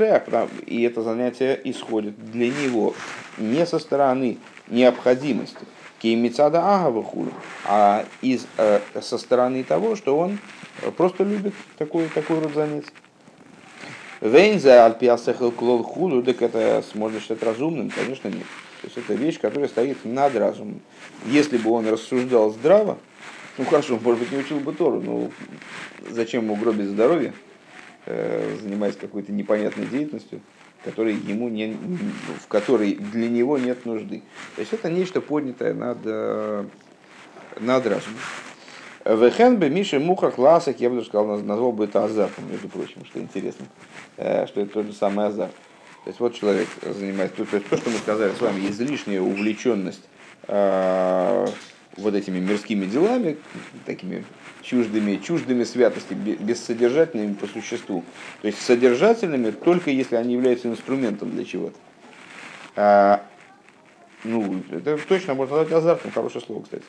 [0.66, 2.94] и это занятие исходит для него
[3.38, 4.38] не со стороны
[4.70, 5.60] необходимости,
[6.00, 7.34] кей Мецада Агавахулю,
[7.66, 10.40] а из, э, со стороны того, что он
[10.96, 12.92] просто любит такой, такой род занятий.
[14.22, 17.90] Вейнза альпиасехал клол худу, так это можно считать разумным?
[17.90, 18.46] Конечно, нет.
[18.82, 20.80] То есть это вещь, которая стоит над разумом.
[21.26, 22.98] Если бы он рассуждал здраво,
[23.58, 25.30] ну хорошо, может быть, не учил бы Тору, но
[26.10, 27.34] зачем ему гробить здоровье?
[28.06, 30.42] Э, занимаясь какой-то непонятной деятельностью,
[30.84, 31.78] которой ему не,
[32.42, 34.24] в которой для него нет нужды.
[34.56, 36.66] То есть это нечто поднятое над, э,
[37.62, 38.20] над разумом.
[39.06, 43.06] Вехен бы Миша Муха классик, я бы даже сказал, назвал бы это азартом, между прочим,
[43.06, 43.68] что интересно,
[44.18, 45.56] э, что это тот же самый азарт.
[46.04, 50.04] То есть вот человек занимается, то есть то, что мы сказали с вами, излишняя увлеченность
[50.46, 53.38] вот этими мирскими делами,
[53.86, 54.26] такими
[54.64, 58.04] чуждыми, чуждыми святости, бессодержательными по существу.
[58.42, 61.76] То есть содержательными только если они являются инструментом для чего-то.
[62.76, 63.24] А,
[64.24, 66.84] ну, это точно можно назвать азартом, хорошее слово, кстати.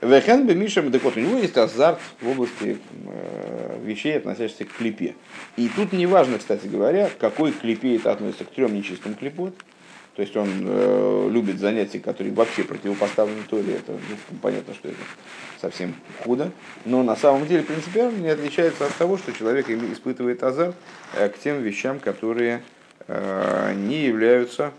[0.00, 4.72] Вехен бы Миша, так вот, у него есть азарт в области э, вещей, относящихся к
[4.72, 5.14] клипе.
[5.56, 9.54] И тут не важно, кстати говоря, какой клипе это относится к трем нечистым клипот,
[10.16, 13.74] то есть он э, любит занятия, которые вообще противопоставлены Торе.
[13.74, 14.98] Это ну, понятно, что это
[15.62, 15.94] совсем
[16.24, 16.50] худо.
[16.84, 20.76] Но на самом деле принципиально не отличается от того, что человек испытывает азарт
[21.14, 22.62] э, к тем вещам, которые
[23.06, 24.72] э, не являются,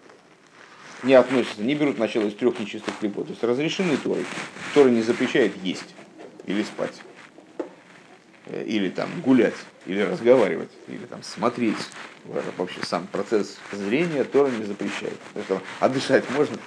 [1.01, 3.25] не относятся, не берут начало из трех нечистых хлебов.
[3.25, 4.25] То есть разрешены Торой.
[4.73, 5.95] Тора не запрещает есть
[6.45, 7.01] или спать.
[8.47, 11.77] э, или там гулять, или разговаривать, или там смотреть.
[12.57, 15.17] Вообще сам процесс зрения Тора не запрещает.
[15.35, 16.57] Это, а дышать можно?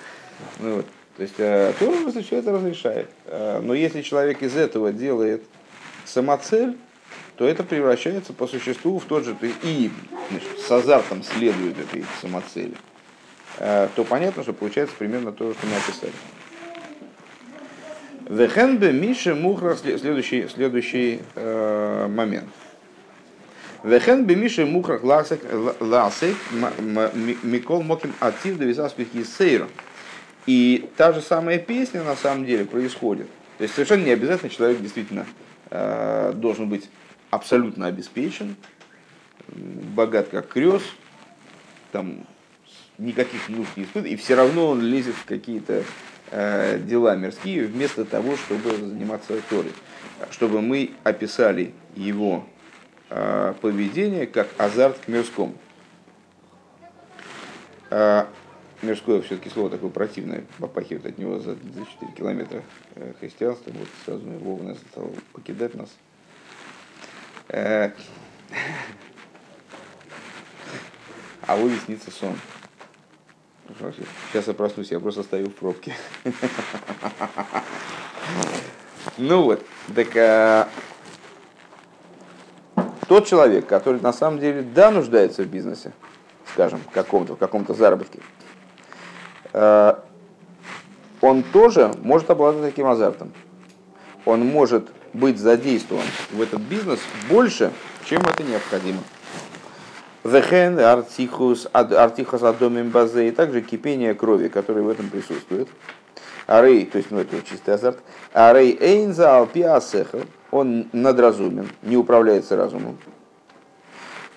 [0.59, 0.87] Ну, вот.
[1.17, 3.11] То есть э, Тора разрешает, разрешает.
[3.27, 5.43] Э, но если человек из этого делает
[6.05, 6.77] самоцель,
[7.37, 9.91] то это превращается по существу в тот же, и
[10.31, 12.75] значит, с азартом следует этой самоцели,
[13.59, 16.13] э, то понятно, что получается примерно то, что мы описали.
[18.29, 22.49] Вехенбе Миша Мухра, следующий, следующий э, момент.
[23.85, 26.37] Вехенбе Миша Мухра Ласек
[27.43, 29.69] Микол Моким Атив Довизаских Есейром.
[30.47, 33.29] И та же самая песня на самом деле происходит.
[33.59, 35.27] То есть совершенно не обязательно человек действительно
[35.71, 36.89] э, должен быть
[37.31, 38.57] абсолютно обеспечен,
[39.49, 40.85] богат как крест,
[41.91, 42.27] там
[42.99, 45.83] никаких нужд не испытывает, и все равно он лезет в какие-то
[46.31, 49.73] э, дела мирские вместо того, чтобы заниматься Торой.
[50.31, 52.47] Чтобы мы описали его
[53.11, 55.55] э, поведение как азарт к мирскому.
[58.87, 62.63] Э, мирское все-таки слово такое противное, попахивает от него за, за 4 километра
[62.95, 63.73] э, христианства.
[63.73, 65.91] Вот сразу Вова нас стал покидать нас.
[67.49, 67.91] Э,
[71.47, 72.37] а Вове снится сон.
[74.31, 75.95] Сейчас я проснусь, я просто стою в пробке.
[79.19, 80.69] Ну вот, так а,
[83.09, 85.93] тот человек, который на самом деле да нуждается в бизнесе,
[86.53, 88.36] скажем, каком-то, в каком-то заработке, Э,
[89.57, 93.33] он тоже может обладать таким азартом.
[94.25, 97.73] Он может быть задействован в этот бизнес больше,
[98.05, 98.99] чем это необходимо.
[100.25, 105.69] Вехен, артихус, артихус адомим базе, и также кипение крови, которое в этом присутствует.
[106.47, 107.99] Арей, то есть, ну это чистый азарт.
[108.33, 112.99] Арей эйнза алпиасеха, он надразумен, не управляется разумом.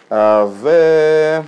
[0.10, 1.44] А в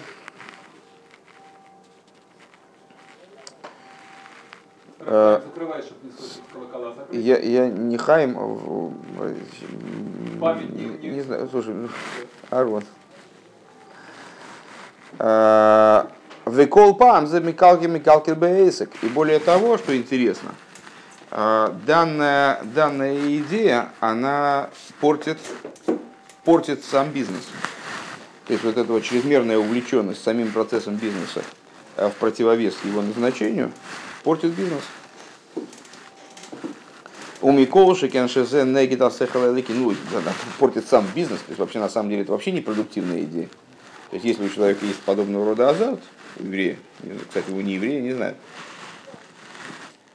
[5.06, 6.94] Закрывай, чтобы не слышать колокола.
[7.12, 8.36] Я, я не Хайм,
[10.40, 11.90] Памятник, не, не знаю, слушай, ну,
[12.50, 12.84] Арвон.
[15.20, 16.06] Э,
[16.46, 18.92] Векол пам за Микалки Микалки Бейсек.
[19.04, 20.52] И более того, что интересно,
[21.32, 25.40] э, данная, данная идея, она портит,
[26.44, 27.48] портит сам бизнес.
[28.48, 31.42] То есть вот эта вот чрезмерная увлеченность самим процессом бизнеса
[31.96, 33.72] в противовес его назначению–
[34.24, 34.84] портит бизнес.
[37.42, 39.96] У Миколши Кеншезе Негита Сехалалики, ну,
[40.60, 43.48] портит сам бизнес, то есть вообще на самом деле это вообще не продуктивная идея.
[44.12, 46.02] То есть если у человека есть подобного рода азарт,
[46.38, 46.78] у еврея,
[47.28, 48.36] кстати, вы не еврея, не знаю.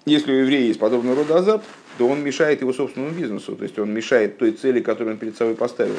[0.05, 1.65] Если у еврея есть подобного рода азарт,
[1.99, 5.37] то он мешает его собственному бизнесу, то есть он мешает той цели, которую он перед
[5.37, 5.97] собой поставил.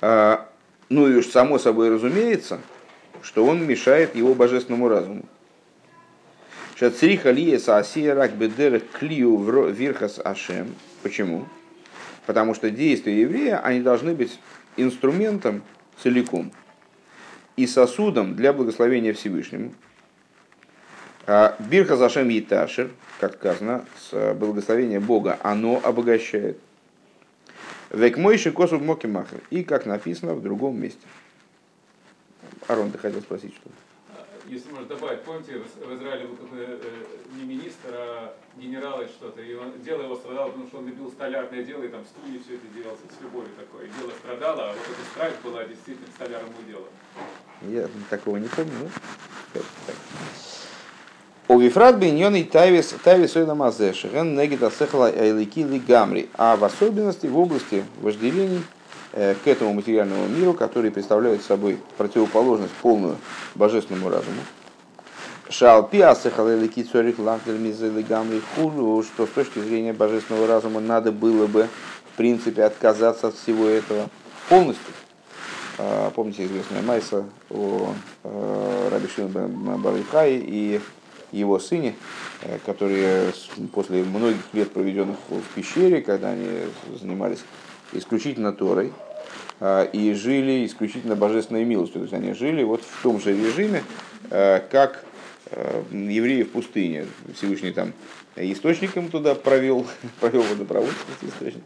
[0.00, 0.48] А,
[0.88, 2.60] ну и уж само собой разумеется,
[3.24, 5.24] что он мешает его божественному разуму.
[6.76, 9.38] Шацриха лиеса асия рак бедерах клию
[9.70, 10.74] вирхас ашем.
[11.02, 11.46] Почему?
[12.26, 14.38] Потому что действия еврея, они должны быть
[14.76, 15.62] инструментом
[16.02, 16.52] целиком
[17.56, 19.72] и сосудом для благословения Всевышнему.
[21.26, 26.58] А Бирха Зашем Еташер, как сказано, с благословения Бога, оно обогащает.
[27.90, 29.40] Век мойши косу в мокимахер.
[29.50, 31.00] И как написано в другом месте.
[32.68, 33.74] Арон, ты хотел спросить что-то?
[34.46, 36.78] Если можно добавить, помните, в Израиле был какой э,
[37.36, 41.10] не министр, а генерал или что-то, и он, дело его страдало, потому что он любил
[41.10, 43.88] столярное дело, и там стулья все это делал с любовью такое.
[43.98, 46.86] дело страдало, а вот эта страсть была действительно столярному делу.
[47.62, 48.72] Я такого не помню,
[49.54, 49.62] ну,
[51.48, 57.26] У Вифрат Беньон и Тайвис Тайвис Ойна Шерен Негит Асехала Айлики Гамри, а в особенности
[57.26, 58.83] в области вожделений Э,
[59.14, 63.16] к этому материальному миру, который представляет собой противоположность полную
[63.54, 64.40] божественному разуму.
[65.48, 65.88] Что
[69.26, 71.68] с точки зрения божественного разума надо было бы
[72.12, 74.08] в принципе отказаться от всего этого
[74.48, 74.92] полностью.
[75.78, 79.08] А, помните известная Майса о э, Раби
[79.78, 80.80] Барихай и
[81.32, 81.94] его сыне,
[82.42, 83.32] э, которые
[83.72, 86.48] после многих лет, проведенных в пещере, когда они
[87.00, 87.40] занимались
[87.94, 88.92] исключительно Торой
[89.60, 92.00] а, и жили исключительно божественной милостью.
[92.00, 93.82] То есть они жили вот в том же режиме,
[94.30, 95.04] а, как
[95.50, 97.06] а, евреи в пустыне.
[97.34, 97.92] Всевышний там
[98.36, 99.86] источником туда провел,
[100.20, 101.62] провел водопровод, источник,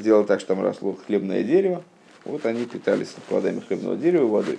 [0.00, 1.84] сделал так, что там росло хлебное дерево.
[2.24, 4.58] Вот они питались плодами хлебного дерева водой.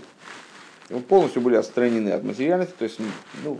[1.00, 3.00] Полностью были отстранены от материальности, то есть,
[3.44, 3.60] ну,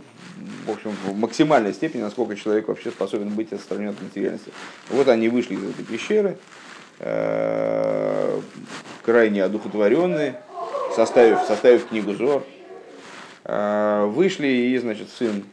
[0.66, 4.52] в общем, в максимальной степени, насколько человек вообще способен быть отстранен от материальности.
[4.90, 6.38] Вот они вышли из этой пещеры,
[6.98, 8.40] э,
[9.02, 10.40] крайне одухотворенные,
[10.94, 12.44] составив, составив книгу Зор,
[13.44, 15.44] э, вышли и, значит, сын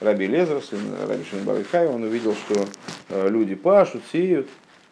[0.00, 2.66] Раби Лезер, сын Раби Шинбарыхай, он увидел, что
[3.10, 4.48] э, люди пашут, сеют,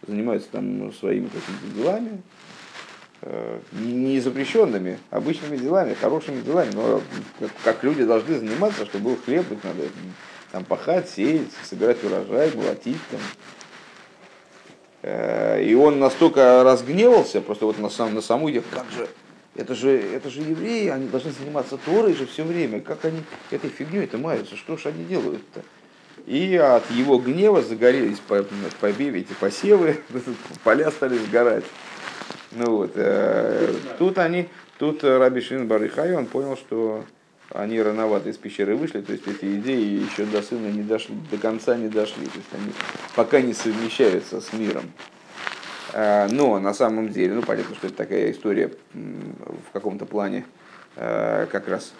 [0.06, 2.22] занимаются там своими какими-то делами,
[3.72, 7.02] не запрещенными, обычными делами, хорошими делами, но
[7.64, 9.82] как люди должны заниматься, чтобы был хлеб, их надо
[10.52, 13.20] там пахать, сеять, собирать урожай, молотить там.
[15.02, 19.08] Э, и он настолько разгневался, просто вот на, сам, на саму идею, как же,
[19.54, 23.70] это же, это же евреи, они должны заниматься Торой же все время, как они этой
[23.70, 25.62] фигней это маются, что ж они делают-то?
[26.26, 28.44] И от его гнева загорелись по,
[28.80, 30.00] по эти посевы,
[30.64, 31.64] поля стали сгорать.
[32.52, 37.04] Ну вот, э, тут они, тут Раби Шин Барыхай, он понял, что
[37.50, 41.38] они рановато из пещеры вышли, то есть эти идеи еще до сына не дошли, до
[41.38, 42.72] конца не дошли, то есть они
[43.14, 44.84] пока не совмещаются с миром.
[45.92, 50.44] Э, но на самом деле, ну понятно, что это такая история в каком-то плане
[50.96, 51.92] э, как раз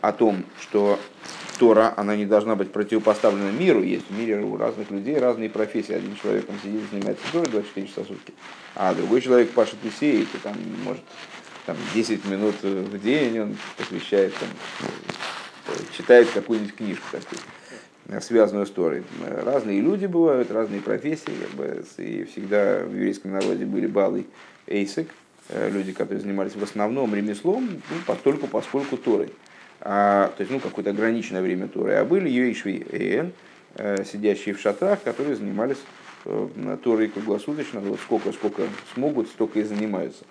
[0.00, 0.98] о том, что
[1.58, 3.82] Тора, она не должна быть противопоставлена миру.
[3.82, 5.92] Есть в мире у разных людей разные профессии.
[5.92, 8.32] Один человек там сидит, занимается Торой 24 часа в сутки,
[8.74, 11.02] а другой человек пашет и сеет, и там может
[11.66, 14.48] там, 10 минут в день он посвящает, там,
[15.96, 19.02] читает какую-нибудь книжку такую, связанную с Торой.
[19.44, 24.26] Разные люди бывают, разные профессии, как бы, и всегда в еврейском народе были балы
[24.66, 25.10] эйсек,
[25.50, 29.30] э, люди, которые занимались в основном ремеслом, ну, постольку, поскольку Торой
[29.90, 33.32] а, то есть ну, какое-то ограниченное время Торы, а были Йоишви Эйн,
[33.76, 35.78] э, сидящие в шатрах, которые занимались
[36.26, 40.24] э, Торой круглосуточно, вот сколько, сколько смогут, столько и занимаются.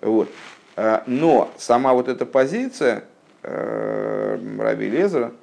[0.00, 0.30] Вот.
[0.76, 3.04] А, но сама вот эта позиция
[3.42, 5.34] э, Раби Лезера,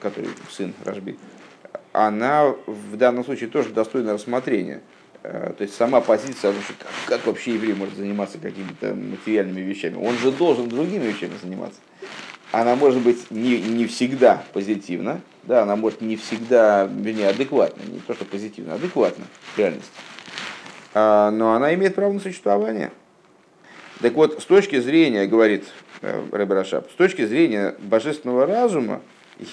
[0.00, 1.18] который сын Рашби,
[1.92, 4.82] она в данном случае тоже достойна рассмотрения.
[5.22, 9.96] То есть сама позиция, значит, как, вообще еврей может заниматься какими-то материальными вещами?
[9.96, 11.80] Он же должен другими вещами заниматься
[12.52, 18.00] она может быть не, не всегда позитивна, да, она может не всегда, вернее, адекватна, не
[18.00, 19.90] то, что позитивно, адекватна в реальности.
[20.92, 22.90] А, но она имеет право на существование.
[24.00, 25.66] Так вот, с точки зрения, говорит
[26.00, 29.02] э, Рэбе Рашаб, с точки зрения божественного разума,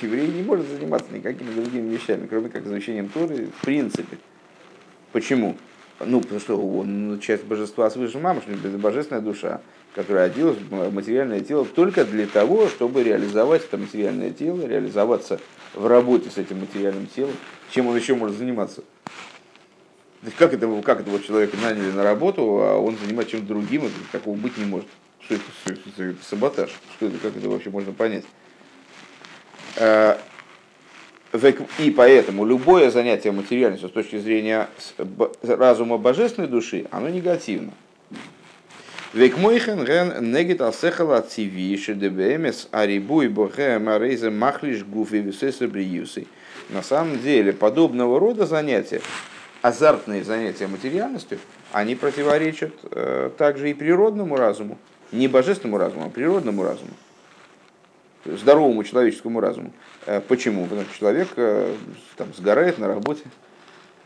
[0.01, 4.17] еврей не может заниматься никакими другими вещами, кроме как изучением Торы в принципе.
[5.11, 5.57] Почему?
[5.99, 9.61] Ну, потому что он часть божества свыше что это божественная душа
[9.97, 15.39] которая оделась в материальное тело только для того, чтобы реализовать это материальное тело, реализоваться
[15.73, 17.33] в работе с этим материальным телом.
[17.71, 18.83] Чем он еще может заниматься?
[20.37, 24.35] Как это, как этого человека наняли на работу, а он занимается чем-то другим, это такого
[24.35, 24.87] быть не может.
[25.19, 26.69] Что это, что это, это саботаж?
[26.95, 28.25] Что это, как это вообще можно понять?
[31.79, 34.69] И поэтому любое занятие материальностью с точки зрения
[35.43, 37.73] разума божественной души, оно негативно.
[46.69, 49.01] На самом деле, подобного рода занятия,
[49.61, 51.39] азартные занятия материальностью,
[51.71, 54.77] они противоречат э, также и природному разуму,
[55.11, 56.91] не божественному разуму, а природному разуму,
[58.25, 59.71] здоровому человеческому разуму.
[60.07, 60.63] Э, почему?
[60.63, 61.75] Потому что человек э,
[62.15, 63.23] там, сгорает на работе,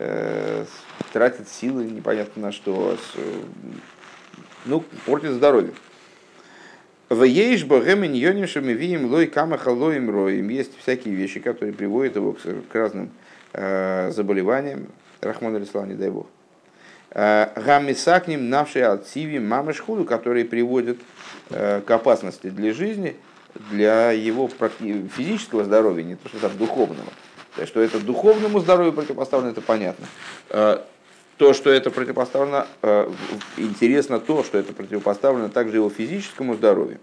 [0.00, 0.64] э,
[1.12, 2.98] тратит силы непонятно на что,
[4.64, 5.72] ну, портит здоровье.
[7.08, 7.24] В
[8.74, 10.48] видим лой камаха лоим роем.
[10.48, 13.10] Есть всякие вещи, которые приводят его к разным
[13.52, 14.86] заболеваниям.
[15.20, 16.26] Рахман Алислав, не дай бог.
[17.10, 20.96] Гамисакним навши альциви мамашхуду, которые приводят
[21.50, 23.14] к опасности для жизни,
[23.70, 24.48] для его
[25.16, 27.10] физического здоровья, не то что там духовного.
[27.66, 30.06] Что это духовному здоровью противопоставлено, это понятно.
[30.48, 30.78] Э,
[31.36, 33.10] то, что это противопоставлено, э,
[33.58, 36.98] интересно то, что это противопоставлено также его физическому здоровью.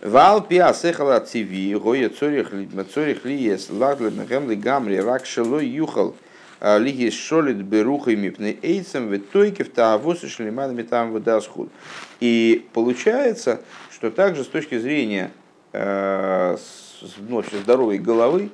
[0.00, 6.16] Вал пиа сехала циви, гоя цорих лиес лаглем гемли гамри рак шелой юхал
[6.60, 11.70] э, лиги шолит берухой мипны эйцем в итоге в таавосы шлеманами там выдасхуд.
[12.20, 13.60] И получается,
[14.00, 15.30] что также с точки зрения
[15.74, 16.56] э,
[17.18, 18.48] ну, здоровой головы,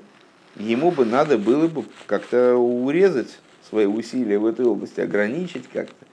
[0.57, 3.39] ему бы надо было бы как-то урезать
[3.69, 6.05] свои усилия в этой области ограничить как-то,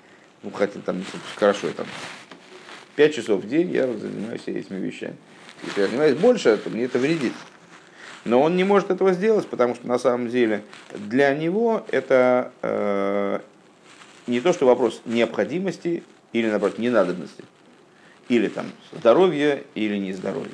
[0.43, 1.03] ну, хотя там,
[1.36, 1.88] хорошо, там,
[2.95, 5.15] 5 часов в день я занимаюсь этими вещами.
[5.63, 7.34] Если я занимаюсь больше, то мне это вредит.
[8.25, 10.61] Но он не может этого сделать, потому что на самом деле
[10.93, 13.39] для него это э,
[14.27, 16.03] не то, что вопрос необходимости
[16.34, 17.43] или, наоборот, ненадобности.
[18.36, 20.53] Или там здоровье, или нездоровье.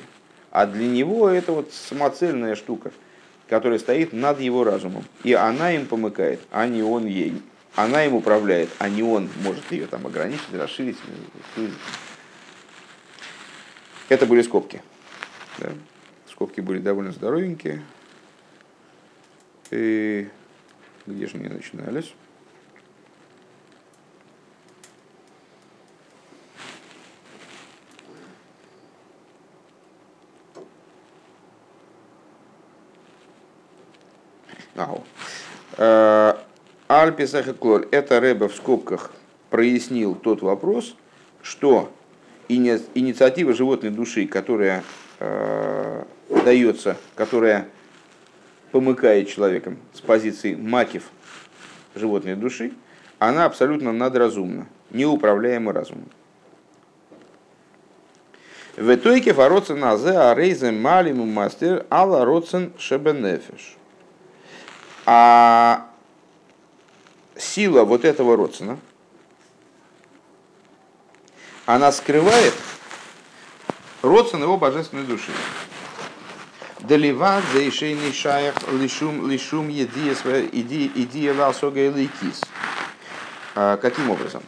[0.50, 2.92] А для него это вот самоцельная штука,
[3.48, 5.04] которая стоит над его разумом.
[5.24, 7.40] И она им помыкает, а не он ей.
[7.76, 10.98] Она им управляет, а не он может ее там ограничить, расширить.
[14.08, 14.82] Это были скобки.
[15.58, 15.70] Да?
[16.28, 17.82] Скобки были довольно здоровенькие.
[19.70, 20.28] И
[21.06, 22.12] где же они начинались?
[34.80, 35.04] Ау.
[35.76, 36.34] Э,
[36.88, 37.86] Альписах и Клоль.
[37.90, 39.12] Это Рэбе в скобках
[39.50, 40.94] прояснил тот вопрос,
[41.42, 41.92] что
[42.48, 44.82] инициатива животной души, которая
[45.18, 46.04] э,
[46.44, 47.68] дается, которая
[48.72, 51.10] помыкает человеком с позиции макив
[51.94, 52.72] животной души,
[53.18, 56.08] она абсолютно надразумна, неуправляема разумом.
[58.76, 63.76] В итоге фароцен азе арейзем малиму мастер ала роцен шебенефеш.
[65.06, 65.86] А
[67.36, 68.78] сила вот этого родствена,
[71.66, 72.54] она скрывает
[74.02, 75.32] родствен его божественной души.
[76.80, 82.40] Деливат дейшейный шаях лишум лишум идия валсога и лейкис.
[83.54, 84.42] А, каким образом?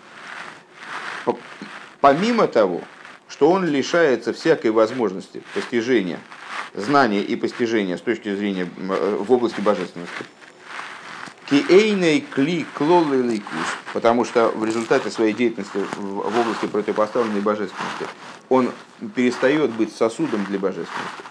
[2.01, 2.83] Помимо того,
[3.29, 6.19] что он лишается всякой возможности постижения,
[6.75, 10.25] знания и постижения с точки зрения в области божественности,
[11.53, 13.43] Киэйней кли клолы
[13.93, 18.07] потому что в результате своей деятельности в области противопоставленной божественности
[18.49, 18.73] он
[19.15, 21.25] перестает быть сосудом для божественности.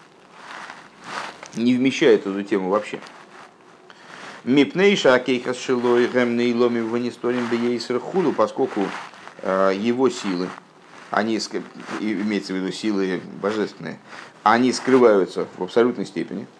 [1.55, 2.99] Не вмещает эту тему вообще.
[4.43, 8.81] Мипнейша акейхас шилой гемней ломи ванисторим бейсер худу, поскольку
[9.41, 10.49] э, его силы,
[11.09, 11.39] они,
[11.99, 13.97] имеется в виду силы божественные,
[14.43, 16.45] они скрываются в абсолютной степени–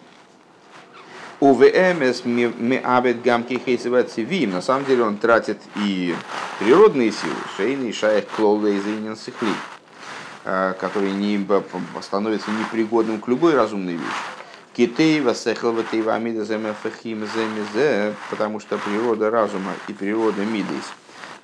[1.42, 4.50] УВМС ми абет гамки хейсевацивим.
[4.50, 6.14] На самом деле он тратит и
[6.60, 8.84] природные силы, шейный шаях клоулы из
[9.20, 9.48] сихли,
[10.44, 11.44] э, которые не
[12.00, 14.22] становятся непригодным к любой разумной вещи.
[14.76, 20.84] Китей васехлава тейвамида земефахим земезе, потому что природа разума и природа мидейс,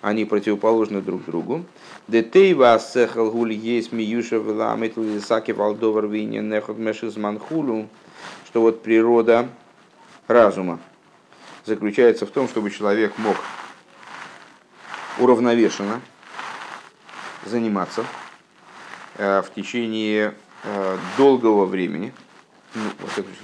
[0.01, 1.64] они противоположны друг другу.
[2.07, 7.88] Детей васехл гуль есть миюша вламит лисаки валдовар винен нехот мешиз манхулу,
[8.46, 9.49] что вот природа
[10.29, 10.79] разума
[11.64, 13.37] заключается в том, чтобы человек мог
[15.18, 16.01] уравновешенно
[17.45, 18.05] заниматься
[19.16, 22.12] э, в течение э, долгого времени,
[22.74, 22.83] ну,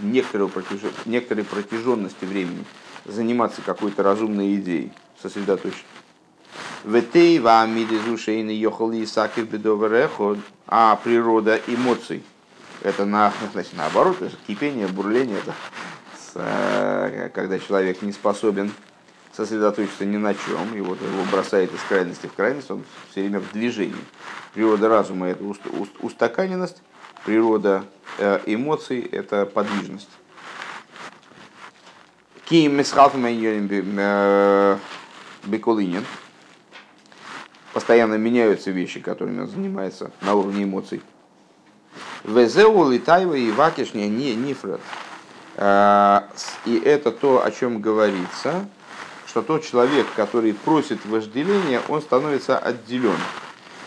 [0.01, 0.81] некоторой, протяж...
[1.07, 2.65] некоторой протяженности времени,
[3.05, 5.83] заниматься какой-то разумной идеей, сосредоточенно.
[10.67, 12.23] А природа эмоций,
[12.83, 15.55] это на, значит, наоборот, кипение, бурление, это
[16.35, 18.73] когда человек не способен
[19.33, 23.41] сосредоточиться ни на чем, и вот его бросает из крайности в крайность, он все время
[23.41, 23.95] в движении.
[24.55, 25.45] Природа разума– это
[26.01, 26.83] устаканенность,
[27.25, 27.85] природа
[28.19, 30.11] э, эмоций– это подвижность.
[32.45, 34.79] Ким э,
[35.45, 36.05] Беколинин.
[37.73, 41.03] Постоянно меняются вещи, которыми он занимается на уровне эмоций.
[42.23, 44.81] Везеу литайва и вакишня не нифрат.
[45.57, 46.29] А,
[46.65, 48.67] и это то, о чем говорится,
[49.27, 53.17] что тот человек, который просит вожделения, он становится отделен.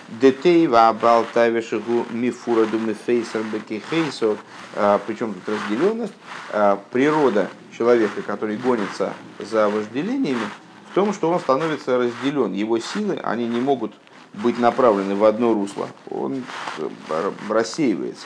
[0.09, 4.37] Детейва балтавишигу мифураду мифейсер бекихейсо.
[4.75, 6.13] А, Причем тут разделенность.
[6.51, 10.49] А, природа человека, который гонится за вожделениями,
[10.91, 12.53] в том, что он становится разделен.
[12.53, 13.93] Его силы, они не могут
[14.33, 15.89] быть направлены в одно русло.
[16.09, 16.43] Он
[16.77, 18.25] э, рассеивается.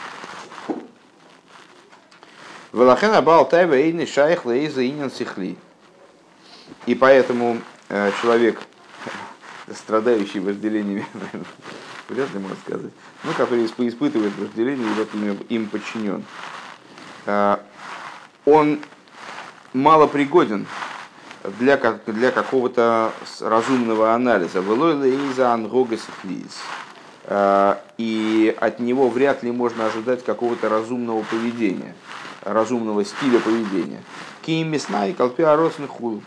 [2.74, 5.58] Велахен абал тайва эйни шайх лейза инин сихли.
[6.86, 7.58] И поэтому
[7.90, 8.62] э, человек,
[9.76, 11.06] страдающий вожделениями,
[12.10, 12.92] вряд ли можно сказать,
[13.26, 16.24] ну, который испытывает вожделение и вот им подчинен,
[17.26, 17.58] э,
[18.46, 18.80] он
[19.74, 20.66] мало пригоден
[21.60, 23.12] для, для какого-то
[23.42, 24.64] разумного анализа.
[27.26, 31.96] Э, и от него вряд ли можно ожидать какого-то разумного поведения
[32.42, 34.02] разумного стиля поведения.
[34.42, 36.22] Ким мясна и колпиа хул.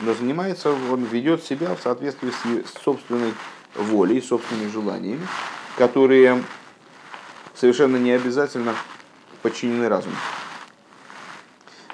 [0.00, 3.34] Но занимается, он ведет себя в соответствии с собственной
[3.76, 5.26] волей, собственными желаниями,
[5.76, 6.42] которые
[7.54, 8.74] совершенно не обязательно
[9.42, 10.16] подчинены разуму.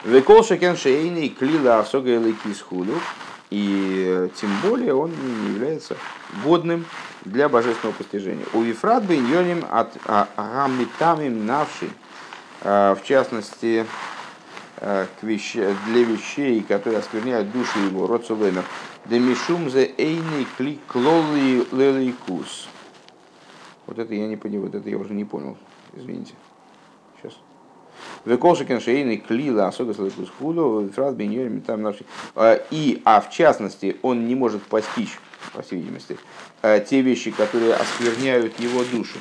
[0.05, 2.21] Векол шекен шейни клила асога
[2.55, 2.95] схулю.
[3.51, 5.97] И тем более он не является
[6.45, 6.85] годным
[7.25, 8.45] для божественного постижения.
[8.53, 9.97] У Вифрат Беньоним от
[10.37, 11.89] Гамитамим Навши,
[12.63, 13.87] в частности,
[14.81, 18.65] для вещей, которые оскверняют души его, род Сулемер,
[19.07, 20.47] Демишум зе эйный
[20.87, 22.69] клолы лелейкус.
[23.87, 25.57] Вот это я не понял, вот это я уже не понял,
[25.95, 26.35] извините.
[27.21, 27.35] Сейчас.
[28.25, 32.05] Веколшикен шейный клила особо слышус худу, фраз беньёрим там наши.
[32.71, 35.19] И, а в частности, он не может постичь,
[35.55, 36.19] по всей видимости,
[36.63, 39.19] те вещи, которые оскверняют его душу.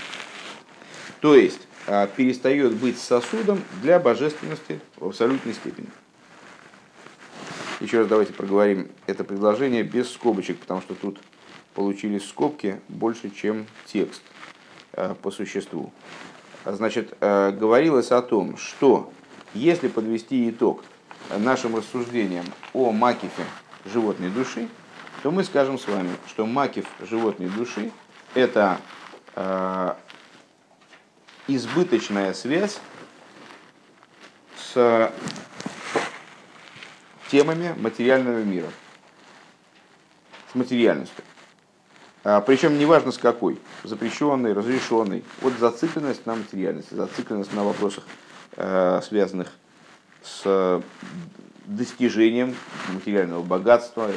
[1.22, 1.67] То есть,
[2.16, 5.88] перестает быть сосудом для божественности в абсолютной степени.
[7.80, 11.20] Еще раз давайте проговорим это предложение без скобочек, потому что тут
[11.76, 14.24] получились скобки больше, чем текст
[14.94, 15.94] э, по существу.
[16.66, 19.12] Значит, э, говорилось о том, что
[19.54, 20.84] если подвести итог
[21.38, 23.44] нашим рассуждениям о макифе
[23.86, 24.68] животной души,
[25.22, 27.92] то мы скажем с вами, что макиф животной души–
[28.34, 28.80] это
[31.48, 32.80] избыточная связь
[34.58, 35.12] с
[37.30, 38.68] темами материального мира,
[40.52, 41.24] с материальностью.
[42.24, 45.24] А, причем неважно с какой, запрещенной, разрешенной.
[45.42, 48.04] Вот зацикленность на материальности, зацикленность на вопросах,
[48.58, 49.48] э, связанных
[50.24, 50.82] с
[51.66, 52.56] достижением
[52.94, 54.10] материального богатства,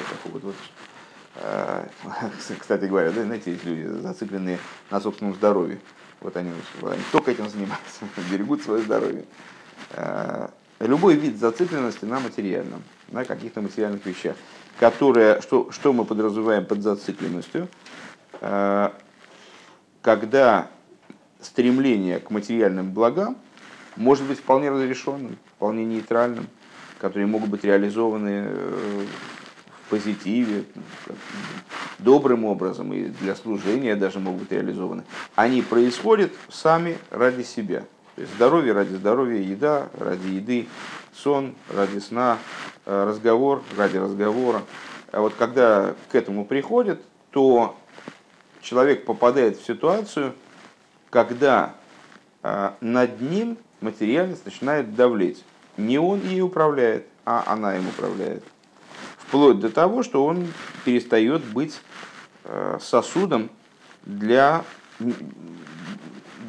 [1.37, 1.87] э,
[2.59, 4.59] кстати говоря, знаете, есть люди зацикленные
[4.91, 5.79] на собственном здоровье.
[6.21, 6.53] Вот они,
[6.83, 9.25] они только этим занимаются, берегут свое здоровье.
[9.93, 10.49] Э,
[10.81, 14.37] любой вид зацикленности на материальном, на каких-то материальных вещах,
[14.79, 17.69] которые, что, что мы подразумеваем под зацикленностью,
[18.41, 18.91] э,
[20.03, 20.69] когда
[21.41, 23.37] стремление к материальным благам
[23.97, 26.47] может быть вполне разрешенным, вполне нейтральным,
[26.99, 29.07] которые могут быть реализованы э,
[29.91, 30.65] позитиве,
[31.99, 35.03] добрым образом и для служения даже могут быть реализованы,
[35.35, 37.85] они происходят сами ради себя–
[38.21, 40.69] то есть здоровье ради здоровья, еда ради еды,
[41.15, 42.37] сон ради сна,
[42.85, 44.63] э, разговор ради разговора.
[45.11, 47.79] А вот когда к этому приходит, то
[48.61, 50.35] человек попадает в ситуацию,
[51.09, 51.77] когда
[52.43, 55.43] э, над ним материальность начинает давлеть.
[55.79, 58.45] Не он ей управляет, а она им управляет.
[59.31, 60.49] Вплоть до того, что он
[60.85, 61.81] перестает быть
[62.43, 63.49] э, сосудом
[64.03, 64.65] для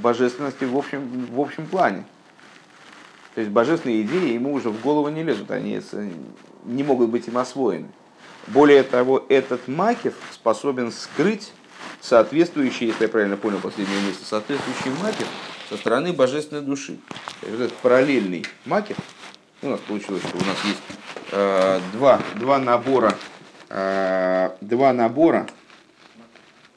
[0.01, 2.05] божественности в общем, в общем плане.
[3.35, 5.79] То есть божественные идеи ему уже в голову не лезут, они
[6.65, 7.87] не могут быть им освоены.
[8.47, 11.53] Более того, этот макев способен скрыть
[11.99, 15.27] соответствующий, если я правильно понял последнее место, соответствующий макев
[15.69, 16.97] со стороны божественной души.
[17.41, 18.97] То есть этот параллельный макев,
[19.61, 20.81] у нас получилось, что у нас есть
[21.31, 23.15] э, два, два набора,
[23.69, 25.47] э, два набора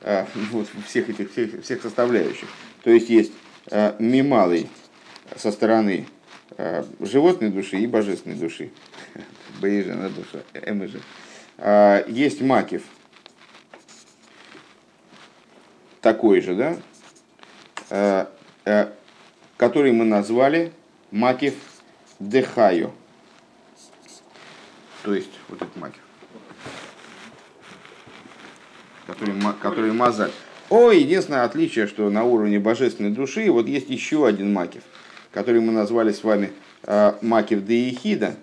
[0.03, 2.49] э, вот, всех этих всех, всех составляющих.
[2.83, 3.33] То есть есть
[3.71, 4.69] э, мималый
[5.37, 6.07] со стороны
[6.59, 8.71] э, животной души и божественной души.
[9.61, 11.01] Боежена душа, эмэжи.
[11.57, 12.83] А, есть макив,
[16.01, 18.27] такой же, да,
[18.67, 18.91] э,
[19.57, 20.73] который мы назвали
[21.11, 21.55] макив
[22.19, 22.91] дехайо.
[25.03, 26.01] То есть вот этот макив,
[29.07, 30.33] который, который мазаль.
[30.71, 34.83] О, единственное отличие, что на уровне божественной души вот есть еще один макив,
[35.31, 36.53] который мы назвали с вами
[36.85, 38.37] э, макив деихида.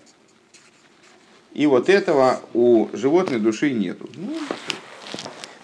[1.53, 4.07] И вот этого у животной души нету.
[4.15, 4.37] Ну,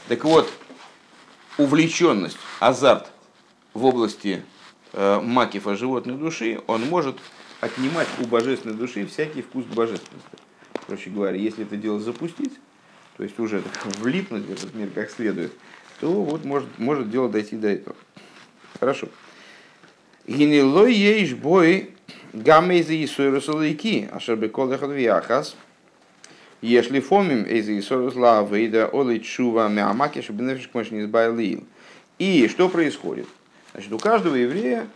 [0.07, 0.51] так вот,
[1.57, 3.07] увлеченность, азарт
[3.73, 4.41] в области
[4.93, 7.17] э, макифа животной души, он может
[7.61, 10.29] отнимать у божественной души всякий вкус божественности.
[10.85, 12.53] Проще говоря, если это дело запустить,
[13.17, 13.61] то есть уже
[13.99, 15.51] влипнуть в этот мир как следует–
[15.99, 17.95] то вот может, может дело дойти до этого.
[18.79, 19.07] Хорошо.
[20.27, 21.91] Гинилой ейш бой
[22.33, 25.55] гаммейзи исуэрусалайки, ашербе колдехат виахас,
[26.61, 31.63] если фомим эйзи исуэрус лавейда олей чува мямаки, чтобы нефиш не избавил.
[32.19, 33.27] И что происходит?
[33.73, 34.87] Значит, у каждого еврея,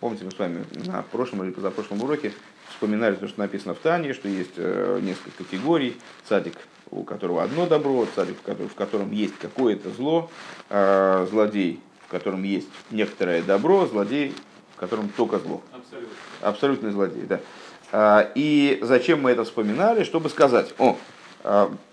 [0.00, 2.32] помните, мы с вами на прошлом или позапрошлом уроке
[2.70, 5.96] вспоминали то, что написано в Тане, что есть э, несколько категорий.
[6.28, 6.56] Цадик
[6.92, 10.30] у которого одно добро, царь, в котором есть какое-то зло,
[10.68, 14.34] а злодей, в котором есть некоторое добро, злодей,
[14.76, 15.62] в котором только зло.
[15.72, 16.16] Абсолютно.
[16.42, 18.30] Абсолютный злодей, да.
[18.34, 20.04] И зачем мы это вспоминали?
[20.04, 20.98] Чтобы сказать, о,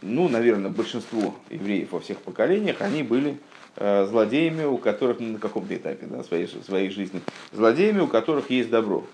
[0.01, 3.38] ну, наверное, большинство евреев во всех поколениях, они были
[3.76, 8.70] злодеями, у которых ну, на каком-то этапе да, своей, своей жизни, злодеями, у которых есть
[8.70, 9.05] добро.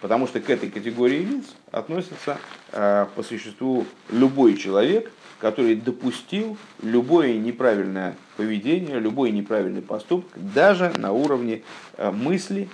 [0.00, 2.38] Потому что к этой категории лиц относится
[2.72, 11.12] э, по существу любой человек, который допустил любое неправильное поведение, любой неправильный поступок, даже на
[11.12, 11.62] уровне
[11.96, 12.68] э, мысли,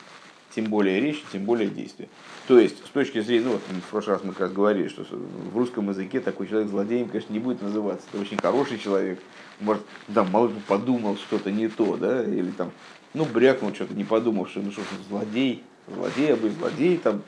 [0.55, 2.09] тем более речи, тем более действия.
[2.47, 5.05] То есть, с точки зрения, ну вот в прошлый раз мы как раз говорили, что
[5.05, 8.07] в русском языке такой человек злодеем, конечно, не будет называться.
[8.13, 9.19] Это очень хороший человек.
[9.61, 12.71] Может, да, мало бы подумал что-то не то, да, или там,
[13.15, 17.23] ну, брякнул что-то, не подумал, что, ну, что злодей, злодей, а бы злодей, там,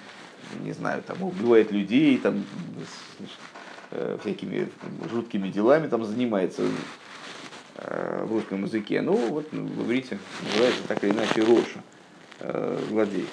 [0.63, 2.45] не знаю, там, убивает людей, там,
[3.93, 4.69] э, всякими
[5.11, 6.63] жуткими делами там занимается
[7.77, 9.01] э, в русском языке.
[9.01, 11.81] Ну, вот ну, в иврите называется так или иначе Роша,
[12.41, 13.27] э, злодей.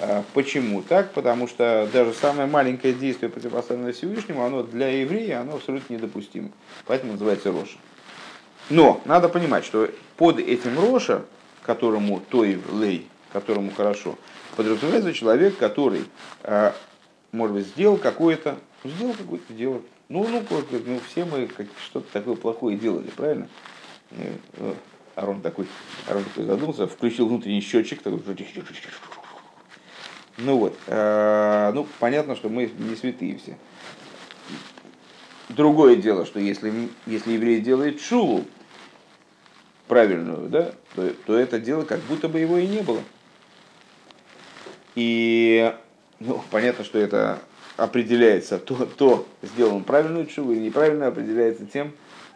[0.00, 1.12] А почему так?
[1.12, 6.50] Потому что даже самое маленькое действие, противопоставленное Всевышнему, оно для еврея оно абсолютно недопустимо.
[6.86, 7.78] Поэтому называется Роша.
[8.70, 11.24] Но надо понимать, что под этим Роша,
[11.62, 14.16] которому той лей, которому хорошо,
[14.56, 16.04] подразумевается человек, который,
[16.42, 16.74] а,
[17.32, 19.82] может быть, сделал какое-то, сделал какое-то дело.
[20.08, 21.48] Ну, ну, ну все мы
[21.84, 23.48] что-то такое плохое делали, правильно?
[24.12, 24.74] Э, э,
[25.16, 25.66] Арон такой,
[26.06, 28.20] Арон такой задумался, включил внутренний счетчик, такой,
[30.38, 33.56] ну вот, э, ну понятно, что мы не святые все.
[35.48, 38.44] Другое дело, что если, если еврей делает шулу,
[39.88, 43.02] правильную, да, то, то это дело как будто бы его и не было.
[44.94, 45.74] И
[46.20, 47.40] ну, понятно, что это
[47.76, 51.92] определяется, то, то сделал правильную чуву или неправильно, определяется тем,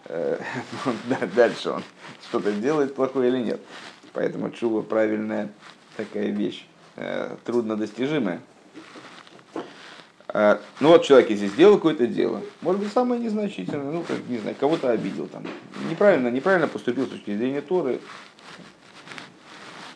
[0.06, 0.40] э,
[1.36, 1.82] дальше он
[2.28, 3.60] что-то делает плохое или нет.
[4.12, 5.50] Поэтому чува правильная
[5.96, 6.66] такая вещь,
[6.96, 8.40] э, труднодостижимая.
[10.34, 14.38] А, ну вот человек, если сделал какое-то дело, может быть, самое незначительное, ну, как, не
[14.38, 15.44] знаю, кого-то обидел, там,
[15.90, 18.00] неправильно, неправильно поступил с точки зрения Торы,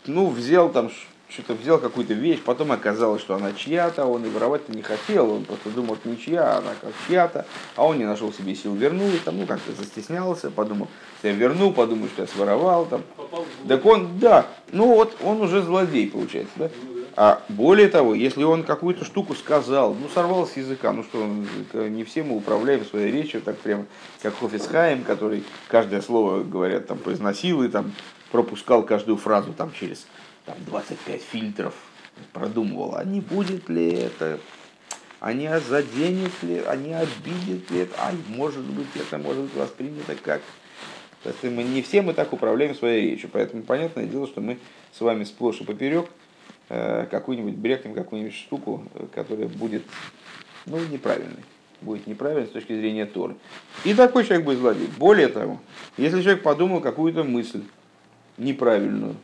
[0.05, 0.90] ну, взял там,
[1.29, 5.45] что-то взял какую-то вещь, потом оказалось, что она чья-то, он и воровать-то не хотел, он
[5.45, 9.24] просто думал, что не чья, она как чья-то, а он не нашел себе сил вернуть,
[9.24, 10.89] там, ну, как-то застеснялся, подумал,
[11.22, 13.03] я верну, подумаю, что я своровал, там.
[13.66, 16.70] Так он, да, ну вот, он уже злодей, получается, да?
[17.18, 21.27] А более того, если он какую-то штуку сказал, ну сорвал с языка, ну что,
[21.89, 23.87] не все мы управляем своей речью, так прям
[24.22, 27.93] как Хофисхайм, который каждое слово, говорят, там произносил и там
[28.31, 30.07] пропускал каждую фразу там через
[30.47, 31.74] там, 25 фильтров,
[32.32, 34.40] продумывал, а не будет ли это,
[35.20, 39.55] а не заденет ли, а не обидит ли это, а может быть это может быть
[39.55, 40.40] воспринято как.
[41.22, 44.59] То есть мы не все мы так управляем своей речью, поэтому понятное дело, что мы
[44.92, 46.09] с вами сплошь и поперек
[46.68, 48.82] Э, какую-нибудь брехнем какую-нибудь штуку,
[49.14, 49.84] которая будет
[50.66, 51.44] ну, неправильной.
[51.80, 53.36] Будет неправильной с точки зрения Торы.
[53.84, 54.88] И такой человек будет злодей.
[54.99, 55.61] Более того,
[55.97, 57.62] если человек подумал какую-то мысль
[58.36, 59.14] неправильную,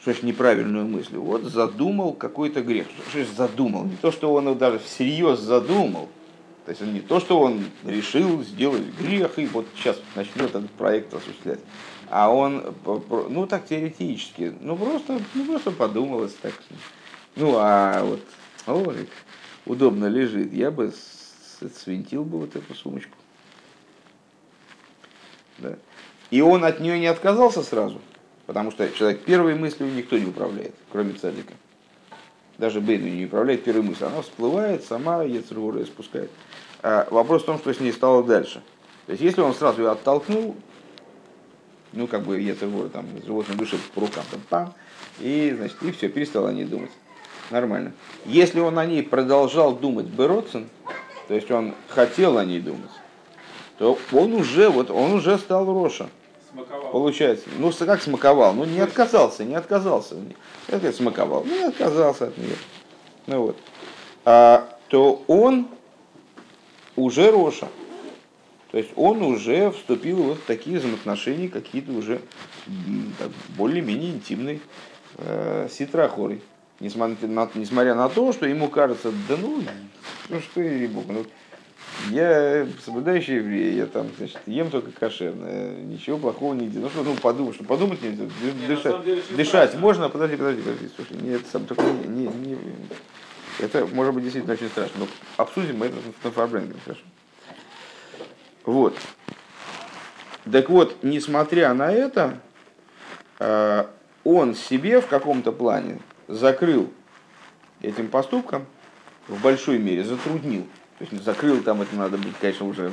[0.00, 1.16] что значит неправильную мысль?
[1.16, 2.86] Вот задумал какой-то грех.
[3.08, 3.84] Что значит задумал?
[3.84, 6.08] Не то, что он даже всерьез задумал.
[6.64, 11.12] То есть не то, что он решил сделать грех и вот сейчас начнет этот проект
[11.12, 11.60] осуществлять
[12.10, 16.52] а он, ну так теоретически, ну просто, ну просто подумалось так.
[17.36, 18.20] Ну а вот,
[18.66, 18.92] о,
[19.64, 20.92] удобно лежит, я бы
[21.72, 23.16] свинтил бы вот эту сумочку.
[25.58, 25.76] Да.
[26.30, 28.00] И он от нее не отказался сразу,
[28.50, 31.54] потому что человек первой мыслью никто не управляет, кроме цадика.
[32.58, 34.08] Даже Бейну не управляет первой мыслью.
[34.08, 36.32] Она всплывает, сама Ецергура спускает.
[36.82, 38.60] А вопрос в том, что с ней стало дальше.
[39.06, 40.56] То есть, если он сразу ее оттолкнул,
[41.92, 44.74] ну, как бы Ецергора, там, животное души по рукам, там, пам,
[45.20, 46.90] и, значит, и все, перестал о ней думать.
[47.52, 47.92] Нормально.
[48.24, 50.68] Если он о ней продолжал думать Бероцин,
[51.28, 52.90] то есть он хотел о ней думать,
[53.78, 56.08] то он уже, вот, он уже стал Роша.
[56.52, 56.90] Смаковал.
[56.92, 57.48] Получается.
[57.58, 58.54] Ну, как смаковал?
[58.54, 60.16] Ну, не отказался, не отказался.
[60.68, 61.44] Это смаковал.
[61.44, 62.56] Ну, не отказался от нее.
[63.26, 63.56] Ну вот.
[64.24, 65.68] А, то он
[66.96, 67.68] уже Роша.
[68.70, 72.20] То есть он уже вступил вот в такие взаимоотношения, какие-то уже
[73.56, 74.60] более-менее интимные
[75.18, 76.40] э, ситрахоры.
[76.78, 79.62] Несмотря на, несмотря на то, что ему кажется, да ну,
[80.28, 81.26] ну что я бог, ну,
[82.10, 86.90] я соблюдающий еврей, я там, значит, ем только кошерное, ничего плохого не делаю.
[86.94, 90.90] Ну что, ну подумай, что подумать нельзя, не, дышать, деле, дышать можно, подожди, подожди, подожди,
[90.96, 91.66] слушай, нет, сам
[92.06, 92.58] не, не, не,
[93.58, 97.02] это может быть действительно очень страшно, но обсудим мы это на фарбренге, хорошо.
[98.64, 98.96] Вот.
[100.50, 102.40] Так вот, несмотря на это,
[103.38, 103.84] э,
[104.24, 106.90] он себе в каком-то плане закрыл
[107.82, 108.66] этим поступком,
[109.28, 110.66] в большой мере затруднил.
[111.00, 112.92] То есть закрыл там, это надо быть, конечно, уже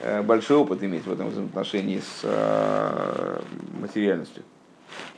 [0.00, 3.40] э, большой опыт иметь в этом отношении с э,
[3.80, 4.42] материальностью.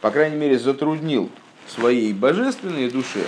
[0.03, 1.31] По крайней мере, затруднил
[1.67, 3.25] своей божественной душе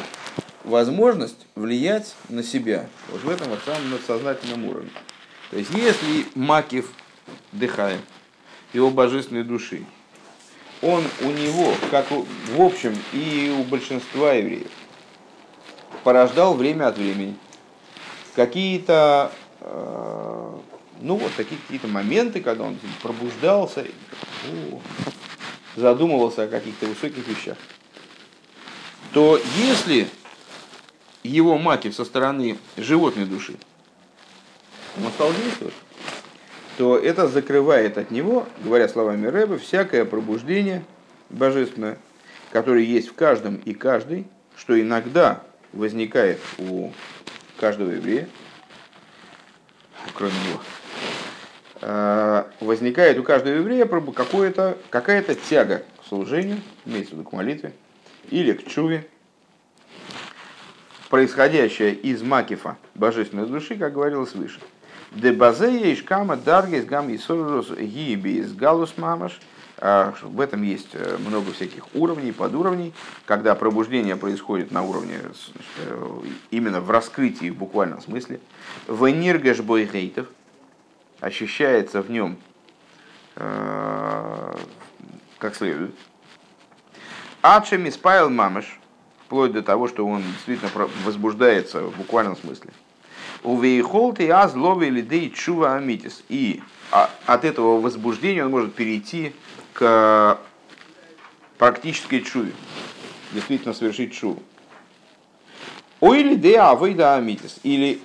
[0.65, 4.91] возможность влиять на себя вот в этом вот самом надсознательном уровне.
[5.51, 6.93] То есть, если Макив
[7.53, 8.01] Дыхаем,
[8.75, 9.87] его божественной души,
[10.83, 14.71] он у него, как в общем и у большинства евреев,
[16.05, 17.39] порождал время от времени
[18.35, 20.57] какие-то, э,
[21.01, 23.87] ну вот такие какие-то моменты, когда он пробуждался,
[25.77, 27.57] задумывался о каких-то высоких вещах,
[29.13, 30.09] то если
[31.23, 33.55] его макив со стороны животной души,
[34.97, 35.75] он стал действовать,
[36.79, 40.85] то это закрывает от него, говоря словами Рэба, всякое пробуждение
[41.31, 41.99] божественное,
[42.51, 44.27] которое есть в каждом и каждой,
[44.57, 46.91] что иногда возникает у
[47.63, 48.29] каждого еврея,
[50.15, 50.61] кроме него,
[51.81, 53.87] а, возникает у каждого еврея
[54.91, 57.73] какая-то тяга к служению, имеется в виду к молитве,
[58.31, 59.07] или к чуве,
[61.09, 64.59] происходящая из макифа божественной души, как говорилось выше.
[65.13, 69.39] Дебазея ишкама даргес гам исорус гибис галус мамаш.
[69.85, 72.95] А, в этом есть э, много всяких уровней, подуровней,
[73.27, 75.19] когда пробуждение происходит на уровне
[75.79, 76.21] э,
[76.53, 78.39] именно в раскрытии в буквальном смысле.
[78.87, 80.29] В энергеш бойхейтов
[81.19, 82.37] ощущается в нем
[83.35, 84.57] э,
[85.39, 85.97] как следует.
[87.41, 88.79] Ачами спайл мамаш,
[89.27, 90.71] вплоть до того, что он действительно
[91.05, 92.71] возбуждается в буквальном смысле.
[93.43, 96.23] У вейхолты аз лови лидей чува амитис.
[96.29, 96.63] И
[96.93, 99.35] от этого возбуждения он может перейти
[99.73, 100.39] к
[101.59, 102.53] практической чуве.
[103.33, 104.43] Действительно совершить чуву.
[106.01, 107.59] Ой лидей авейда амитис.
[107.63, 108.01] Или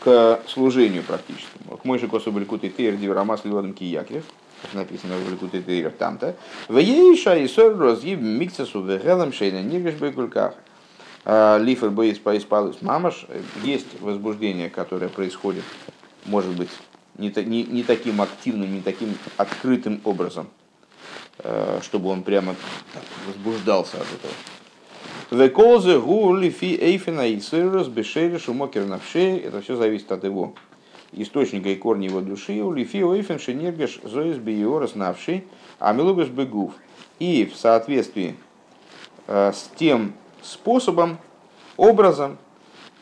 [0.00, 1.76] к служению практическому.
[1.76, 4.24] К мой же косу балькуты тейр диврамас ливадам киякев
[4.72, 6.36] написано в Ликуте Тейров там-то.
[6.68, 10.54] В Ейша и Сор разъеб миксасу вегелам шейна нигаш бейкульках.
[11.24, 13.26] А, Лифер Бейс Паиспалус Мамаш,
[13.62, 15.64] есть возбуждение, которое происходит,
[16.26, 16.70] может быть,
[17.18, 20.48] не, не, не таким активным, не таким открытым образом,
[21.38, 22.54] а, чтобы он прямо
[23.26, 24.32] возбуждался от этого.
[25.30, 29.38] Веколзе гу лифи эйфина и сырос бешери шумокер навшей.
[29.38, 30.54] Это все зависит от его
[31.12, 32.62] источника и корня его души.
[32.62, 35.44] У лифи эйфен шенергеш зоис биорос навшей,
[35.78, 36.72] а милугаш бегув.
[37.18, 38.36] И в соответствии
[39.26, 41.18] а, с тем способом,
[41.76, 42.38] образом,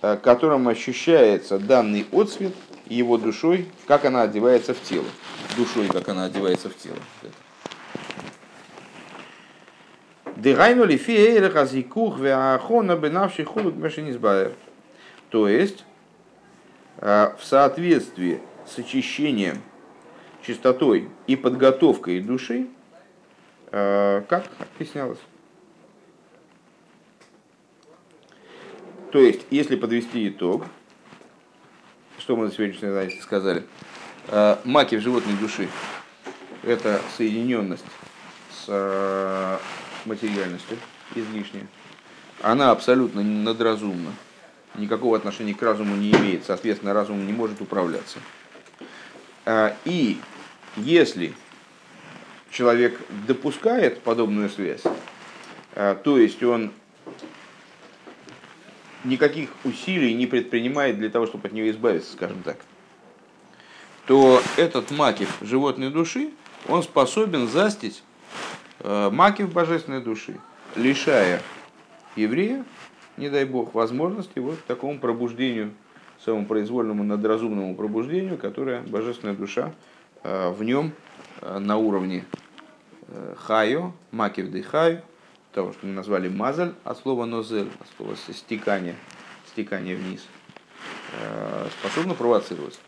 [0.01, 2.55] э, которым ощущается данный отцвет
[2.93, 5.07] его душой, как она одевается в тело.
[5.57, 6.97] Душой, как она одевается в тело.
[10.37, 14.53] Дыгайну ли фиэйрэ хазикух веахона бенавший хулук мешенизбаер.
[15.31, 15.85] То есть,
[16.99, 19.63] э, в соответствии с очищением,
[20.45, 22.67] чистотой и подготовкой души,
[23.71, 25.19] э, как объяснялось,
[29.13, 30.65] То есть, если подвести итог,
[32.23, 33.65] что мы на сегодняшней занятии сказали,
[34.29, 35.69] э, маки в животной души–
[36.63, 37.85] это соединенность
[38.53, 39.59] с э,
[40.05, 40.79] материальностью
[41.17, 41.67] излишняя.
[42.41, 44.13] Она абсолютно надразумна,
[44.77, 48.21] никакого отношения к разуму не имеет, соответственно, разум не может управляться.
[49.45, 50.21] Э, и
[50.77, 51.35] если
[52.53, 54.83] человек допускает подобную связь,
[55.75, 56.71] то есть он
[59.05, 62.59] никаких усилий не предпринимает для того, чтобы от нее избавиться, скажем так,
[64.07, 66.31] то этот макив животной души,
[66.69, 68.03] он способен застить
[68.81, 70.39] э, макив божественной души,
[70.77, 71.41] лишая
[72.17, 72.65] еврея,
[73.17, 75.73] не дай бог, возможности вот к такому пробуждению,
[76.25, 79.73] самопроизвольному надразумному пробуждению, которое божественная душа
[80.23, 80.93] э, в нем
[81.41, 82.25] э, на уровне
[83.37, 85.03] хайо, макив де хайо,
[85.53, 88.97] того, что мы назвали мазаль, от слова нозель, от слова стекание,
[89.47, 90.27] стекание вниз,
[91.21, 92.79] э, способно провоцировать.